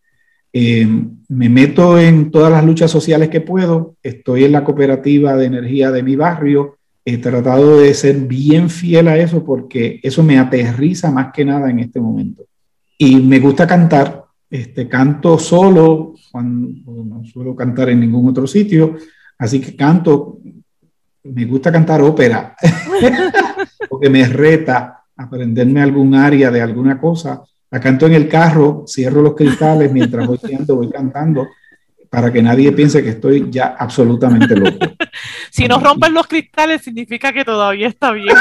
Eh, 0.52 0.86
me 1.28 1.48
meto 1.48 1.98
en 1.98 2.30
todas 2.30 2.52
las 2.52 2.66
luchas 2.66 2.90
sociales 2.90 3.30
que 3.30 3.40
puedo, 3.40 3.96
estoy 4.02 4.44
en 4.44 4.52
la 4.52 4.62
cooperativa 4.62 5.36
de 5.36 5.46
energía 5.46 5.90
de 5.90 6.02
mi 6.02 6.16
barrio, 6.16 6.76
he 7.04 7.18
tratado 7.18 7.80
de 7.80 7.94
ser 7.94 8.16
bien 8.16 8.68
fiel 8.68 9.08
a 9.08 9.16
eso 9.16 9.44
porque 9.44 10.00
eso 10.02 10.22
me 10.22 10.38
aterriza 10.38 11.10
más 11.10 11.32
que 11.32 11.44
nada 11.44 11.70
en 11.70 11.80
este 11.80 12.00
momento. 12.00 12.44
Y 12.98 13.16
me 13.16 13.38
gusta 13.38 13.66
cantar, 13.66 14.24
este, 14.50 14.88
canto 14.88 15.38
solo, 15.38 16.14
cuando, 16.30 17.04
no 17.04 17.24
suelo 17.24 17.56
cantar 17.56 17.88
en 17.88 18.00
ningún 18.00 18.28
otro 18.28 18.46
sitio, 18.46 18.96
así 19.38 19.60
que 19.60 19.74
canto, 19.74 20.38
me 21.24 21.44
gusta 21.46 21.72
cantar 21.72 22.02
ópera, 22.02 22.54
porque 23.88 24.10
me 24.10 24.26
reta 24.26 25.04
aprenderme 25.16 25.80
algún 25.80 26.14
área 26.14 26.50
de 26.50 26.60
alguna 26.60 26.98
cosa. 26.98 27.42
La 27.70 27.80
canto 27.80 28.06
en 28.06 28.14
el 28.14 28.28
carro, 28.28 28.84
cierro 28.86 29.22
los 29.22 29.34
cristales 29.34 29.92
mientras 29.92 30.26
voy 30.26 30.38
voy 30.66 30.90
cantando 30.90 31.46
para 32.10 32.32
que 32.32 32.42
nadie 32.42 32.72
piense 32.72 33.04
que 33.04 33.10
estoy 33.10 33.46
ya 33.50 33.76
absolutamente 33.78 34.56
loco. 34.56 34.78
si 35.50 35.68
no 35.68 35.78
rompes 35.78 36.10
los 36.10 36.26
cristales, 36.26 36.82
significa 36.82 37.32
que 37.32 37.44
todavía 37.44 37.86
está 37.86 38.10
bien. 38.10 38.34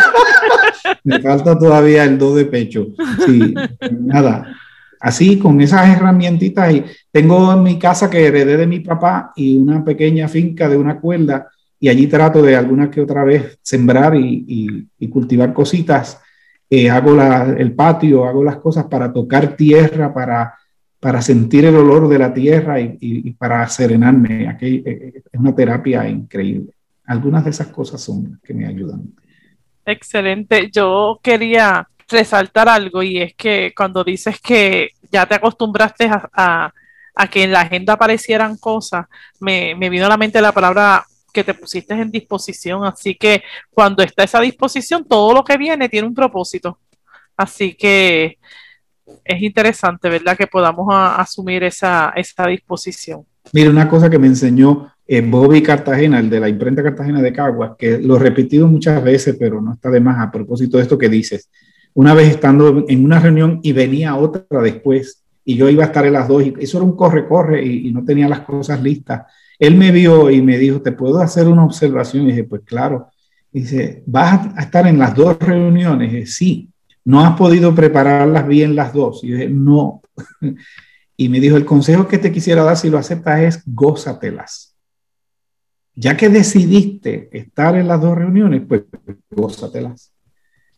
Me 1.03 1.19
falta 1.21 1.57
todavía 1.57 2.03
el 2.03 2.17
do 2.17 2.35
de 2.35 2.45
pecho. 2.45 2.87
Sí, 3.25 3.53
nada. 3.91 4.57
Así, 4.99 5.37
con 5.37 5.61
esas 5.61 5.87
herramientitas, 5.87 6.73
y 6.73 6.83
tengo 7.11 7.53
en 7.53 7.61
mi 7.61 7.77
casa 7.77 8.09
que 8.09 8.25
heredé 8.25 8.57
de 8.57 8.67
mi 8.67 8.79
papá 8.79 9.31
y 9.35 9.55
una 9.55 9.85
pequeña 9.85 10.27
finca 10.27 10.67
de 10.67 10.75
una 10.75 10.99
cuerda, 10.99 11.47
y 11.79 11.89
allí 11.89 12.07
trato 12.07 12.41
de 12.41 12.55
alguna 12.55 12.89
que 12.89 13.01
otra 13.01 13.23
vez 13.23 13.59
sembrar 13.61 14.15
y, 14.15 14.89
cultivar 15.09 15.53
cositas. 15.53 16.19
Eh, 16.71 16.89
hago 16.89 17.19
el 17.21 17.73
patio, 17.73 18.25
hago 18.25 18.43
las 18.43 18.57
cosas 18.57 18.85
para 18.85 19.13
tocar 19.13 19.55
tierra, 19.55 20.13
para 20.13 20.55
para 20.99 21.21
sentir 21.21 21.65
el 21.65 21.75
olor 21.75 22.09
de 22.09 22.19
la 22.19 22.33
tierra 22.33 22.79
y, 22.79 23.31
para 23.31 23.67
serenarme. 23.69 24.47
Aquí 24.47 24.83
eh, 24.85 25.13
eh, 25.15 25.23
es 25.31 25.39
una 25.39 25.55
terapia 25.55 26.07
increíble. 26.07 26.73
Algunas 27.05 27.43
de 27.43 27.51
esas 27.51 27.67
cosas 27.67 28.01
son 28.01 28.39
que 28.43 28.53
me 28.53 28.67
ayudan. 28.67 29.13
Excelente. 29.85 30.69
Yo 30.71 31.19
quería 31.23 31.87
resaltar 32.07 32.67
algo 32.67 33.01
y 33.01 33.19
es 33.19 33.33
que 33.35 33.73
cuando 33.75 34.03
dices 34.03 34.39
que 34.41 34.89
ya 35.11 35.25
te 35.25 35.35
acostumbraste 35.35 36.09
a, 36.33 36.73
que 37.31 37.43
en 37.43 37.51
la 37.51 37.61
agenda 37.61 37.93
aparecieran 37.93 38.57
cosas, 38.57 39.05
me, 39.39 39.75
me 39.75 39.89
vino 39.89 40.05
a 40.05 40.09
la 40.09 40.17
mente 40.17 40.41
la 40.41 40.51
palabra 40.51 41.05
que 41.33 41.43
te 41.43 41.53
pusiste 41.53 41.93
en 41.93 42.11
disposición. 42.11 42.83
Así 42.85 43.15
que 43.15 43.43
cuando 43.69 44.03
está 44.03 44.23
esa 44.23 44.41
disposición, 44.41 45.05
todo 45.05 45.33
lo 45.33 45.43
que 45.43 45.57
viene 45.57 45.89
tiene 45.89 46.07
un 46.07 46.15
propósito. 46.15 46.79
Así 47.37 47.73
que 47.73 48.37
es 49.23 49.41
interesante, 49.41 50.09
¿verdad? 50.09 50.37
Que 50.37 50.47
podamos 50.47 50.87
asumir 50.91 51.63
esa, 51.63 52.13
esa 52.15 52.47
disposición. 52.47 53.25
Mira, 53.53 53.69
una 53.69 53.87
cosa 53.87 54.09
que 54.09 54.19
me 54.19 54.27
enseñó 54.27 54.91
eh, 55.07 55.21
Bobby 55.21 55.61
Cartagena, 55.63 56.19
el 56.19 56.29
de 56.29 56.39
la 56.39 56.49
imprenta 56.49 56.83
Cartagena 56.83 57.21
de 57.21 57.33
Caguas, 57.33 57.71
que 57.77 57.97
lo 57.97 58.15
he 58.15 58.19
repetido 58.19 58.67
muchas 58.67 59.03
veces, 59.03 59.35
pero 59.39 59.61
no 59.61 59.73
está 59.73 59.89
de 59.89 59.99
más 59.99 60.19
a 60.19 60.31
propósito 60.31 60.77
de 60.77 60.83
esto 60.83 60.97
que 60.97 61.09
dices. 61.09 61.49
Una 61.93 62.13
vez 62.13 62.29
estando 62.29 62.85
en 62.87 63.03
una 63.03 63.19
reunión 63.19 63.59
y 63.63 63.73
venía 63.73 64.15
otra 64.15 64.61
después, 64.61 65.23
y 65.43 65.55
yo 65.55 65.67
iba 65.67 65.83
a 65.83 65.87
estar 65.87 66.05
en 66.05 66.13
las 66.13 66.27
dos, 66.27 66.43
y 66.43 66.53
eso 66.59 66.77
era 66.77 66.85
un 66.85 66.95
corre-corre 66.95 67.65
y, 67.65 67.91
no 67.91 68.03
tenía 68.03 68.29
las 68.29 68.41
cosas 68.41 68.81
listas. 68.83 69.23
Él 69.57 69.75
me 69.75 69.91
vio 69.91 70.29
y 70.29 70.41
me 70.41 70.57
dijo, 70.57 70.81
¿te 70.81 70.91
puedo 70.91 71.19
hacer 71.19 71.47
una 71.47 71.65
observación? 71.65 72.25
Y 72.25 72.27
dije, 72.27 72.43
pues 72.43 72.61
claro. 72.63 73.07
dice, 73.51 74.03
¿vas 74.05 74.55
a 74.55 74.61
estar 74.61 74.85
en 74.85 74.99
las 74.99 75.15
dos 75.15 75.39
reuniones? 75.39 76.07
Y 76.07 76.15
dije, 76.15 76.25
sí 76.27 76.69
no 77.09 77.21
has 77.21 77.35
podido 77.35 77.73
prepararlas 77.73 78.47
bien 78.47 78.75
las 78.75 78.93
dos. 78.93 79.23
Y 79.23 79.29
yo 79.29 79.37
dije, 79.37 79.49
no. 79.49 80.01
Y 81.17 81.27
me 81.27 81.41
dijo, 81.41 81.57
el 81.57 81.65
consejo 81.65 82.07
que 82.07 82.17
te 82.17 82.31
quisiera 82.31 82.63
dar 82.63 82.77
si 82.77 82.89
lo 82.89 82.97
aceptas 82.97 83.41
es 83.41 83.63
gózatelas. 83.65 84.77
Ya 85.93 86.15
que 86.15 86.29
decidiste 86.29 87.29
estar 87.37 87.75
en 87.75 87.89
las 87.89 87.99
dos 87.99 88.15
reuniones, 88.15 88.61
pues 88.65 88.83
gózatelas. 89.29 90.13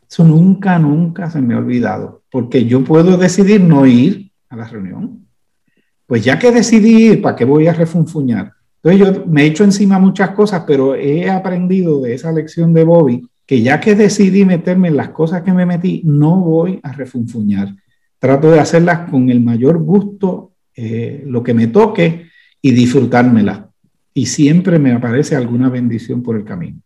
Eso 0.10 0.24
nunca, 0.24 0.80
nunca 0.80 1.30
se 1.30 1.42
me 1.42 1.54
ha 1.54 1.60
olvidado, 1.60 2.24
porque 2.32 2.66
yo 2.66 2.84
puedo 2.84 3.18
decidir 3.18 3.62
no 3.62 3.86
ir 3.86 4.32
a 4.50 4.56
la 4.56 4.68
reunión. 4.68 5.28
Pues 6.08 6.24
ya 6.24 6.40
que 6.40 6.52
decidí 6.52 7.12
ir, 7.12 7.22
¿para 7.22 7.36
qué 7.36 7.46
voy 7.46 7.68
a 7.68 7.74
refunfuñar? 7.74 8.54
Entonces 8.82 9.00
yo 9.00 9.26
me 9.28 9.44
he 9.44 9.48
hecho 9.48 9.64
encima 9.64 10.00
muchas 10.00 10.32
cosas, 10.32 10.64
pero 10.66 10.96
he 10.96 11.30
aprendido 11.30 12.02
de 12.02 12.16
esa 12.16 12.32
lección 12.32 12.74
de 12.74 12.86
Bobby 12.86 13.30
que 13.52 13.62
ya 13.62 13.82
que 13.82 13.96
decidí 13.96 14.46
meterme 14.46 14.88
en 14.88 14.96
las 14.96 15.10
cosas 15.10 15.42
que 15.42 15.52
me 15.52 15.66
metí, 15.66 16.04
no 16.06 16.38
voy 16.38 16.80
a 16.84 16.94
refunfuñar. 16.94 17.68
Trato 18.18 18.50
de 18.50 18.62
hacerlas 18.62 19.10
con 19.10 19.30
el 19.30 19.42
mayor 19.42 19.78
gusto, 19.78 20.54
eh, 20.74 21.22
lo 21.26 21.44
que 21.44 21.54
me 21.54 21.68
toque 21.68 22.28
y 22.62 22.72
disfrutármela. 22.72 23.70
Y 24.14 24.28
siempre 24.28 24.80
me 24.80 24.94
aparece 24.94 25.36
alguna 25.36 25.68
bendición 25.68 26.24
por 26.24 26.38
el 26.38 26.46
camino. 26.46 26.80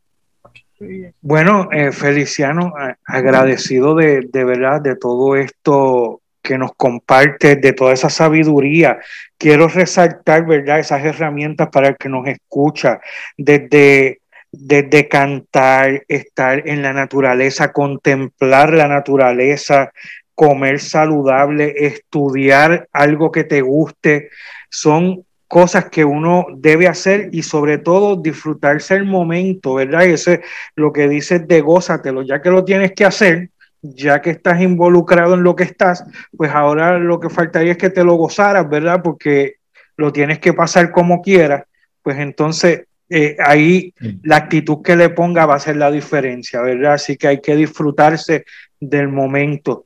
Bueno, 1.21 1.69
eh, 1.71 1.91
Feliciano, 1.91 2.73
agradecido 3.05 3.93
de, 3.93 4.21
de 4.21 4.43
verdad 4.43 4.81
de 4.81 4.95
todo 4.95 5.35
esto 5.35 6.23
que 6.41 6.57
nos 6.57 6.71
comparte, 6.75 7.57
de 7.57 7.73
toda 7.73 7.93
esa 7.93 8.09
sabiduría. 8.09 8.97
Quiero 9.37 9.67
resaltar, 9.67 10.47
¿verdad? 10.47 10.79
Esas 10.79 11.05
herramientas 11.05 11.69
para 11.71 11.89
el 11.89 11.95
que 11.97 12.09
nos 12.09 12.27
escucha, 12.27 12.99
desde 13.37 14.21
desde 14.59 15.07
cantar, 15.07 16.03
estar 16.07 16.67
en 16.67 16.81
la 16.81 16.93
naturaleza, 16.93 17.71
contemplar 17.71 18.73
la 18.73 18.87
naturaleza, 18.87 19.91
comer 20.33 20.79
saludable, 20.79 21.73
estudiar 21.77 22.87
algo 22.91 23.31
que 23.31 23.43
te 23.43 23.61
guste, 23.61 24.29
son 24.69 25.25
cosas 25.47 25.85
que 25.85 26.03
uno 26.03 26.47
debe 26.57 26.87
hacer 26.87 27.29
y 27.31 27.43
sobre 27.43 27.77
todo 27.77 28.15
disfrutarse 28.15 28.95
el 28.95 29.05
momento, 29.05 29.75
¿verdad? 29.75 30.05
eso 30.05 30.31
es 30.31 30.39
lo 30.75 30.91
que 30.91 31.07
dices 31.07 31.47
de 31.47 31.61
gózatelo, 31.61 32.23
ya 32.23 32.41
que 32.41 32.49
lo 32.49 32.65
tienes 32.65 32.91
que 32.93 33.05
hacer, 33.05 33.49
ya 33.81 34.21
que 34.21 34.31
estás 34.31 34.59
involucrado 34.61 35.35
en 35.35 35.43
lo 35.43 35.55
que 35.55 35.63
estás, 35.63 36.03
pues 36.35 36.51
ahora 36.51 36.97
lo 36.97 37.19
que 37.19 37.29
faltaría 37.29 37.73
es 37.73 37.77
que 37.77 37.89
te 37.89 38.03
lo 38.03 38.15
gozaras, 38.15 38.67
¿verdad? 38.67 39.01
Porque 39.03 39.55
lo 39.95 40.11
tienes 40.11 40.39
que 40.39 40.53
pasar 40.53 40.91
como 40.91 41.21
quieras, 41.21 41.63
pues 42.01 42.17
entonces 42.17 42.87
eh, 43.09 43.35
ahí 43.39 43.93
la 44.23 44.37
actitud 44.37 44.81
que 44.81 44.95
le 44.95 45.09
ponga 45.09 45.45
va 45.45 45.55
a 45.55 45.59
ser 45.59 45.77
la 45.77 45.91
diferencia, 45.91 46.61
¿verdad? 46.61 46.93
Así 46.93 47.17
que 47.17 47.27
hay 47.27 47.41
que 47.41 47.55
disfrutarse 47.55 48.45
del 48.79 49.09
momento. 49.09 49.85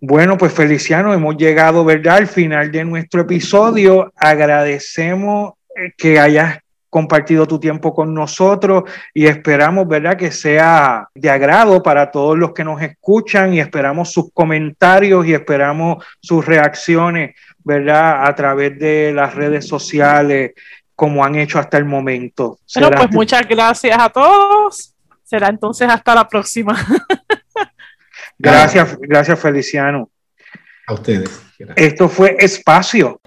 Bueno, 0.00 0.38
pues 0.38 0.52
Feliciano, 0.52 1.12
hemos 1.12 1.36
llegado, 1.36 1.84
¿verdad?, 1.84 2.18
al 2.18 2.26
final 2.28 2.70
de 2.70 2.84
nuestro 2.84 3.22
episodio. 3.22 4.12
Agradecemos 4.16 5.54
eh, 5.74 5.92
que 5.96 6.20
hayas 6.20 6.58
compartido 6.88 7.46
tu 7.46 7.58
tiempo 7.58 7.92
con 7.92 8.14
nosotros 8.14 8.84
y 9.12 9.26
esperamos, 9.26 9.88
¿verdad?, 9.88 10.16
que 10.16 10.30
sea 10.30 11.08
de 11.12 11.30
agrado 11.30 11.82
para 11.82 12.12
todos 12.12 12.38
los 12.38 12.52
que 12.52 12.62
nos 12.62 12.80
escuchan 12.80 13.52
y 13.52 13.60
esperamos 13.60 14.12
sus 14.12 14.32
comentarios 14.32 15.26
y 15.26 15.34
esperamos 15.34 16.04
sus 16.20 16.46
reacciones, 16.46 17.34
¿verdad?, 17.64 18.24
a 18.24 18.34
través 18.36 18.78
de 18.78 19.12
las 19.12 19.34
redes 19.34 19.66
sociales 19.66 20.52
como 20.98 21.24
han 21.24 21.36
hecho 21.36 21.60
hasta 21.60 21.78
el 21.78 21.84
momento. 21.84 22.58
Bueno, 22.74 22.90
pues 22.90 23.12
muchas 23.12 23.46
gracias 23.46 23.96
a 23.96 24.08
todos. 24.08 24.96
Será 25.22 25.46
entonces 25.46 25.88
hasta 25.88 26.12
la 26.12 26.26
próxima. 26.26 26.76
gracias, 28.36 28.98
gracias 28.98 29.38
Feliciano. 29.38 30.10
A 30.88 30.94
ustedes. 30.94 31.40
Esto 31.76 32.08
fue 32.08 32.34
Espacio. 32.40 33.20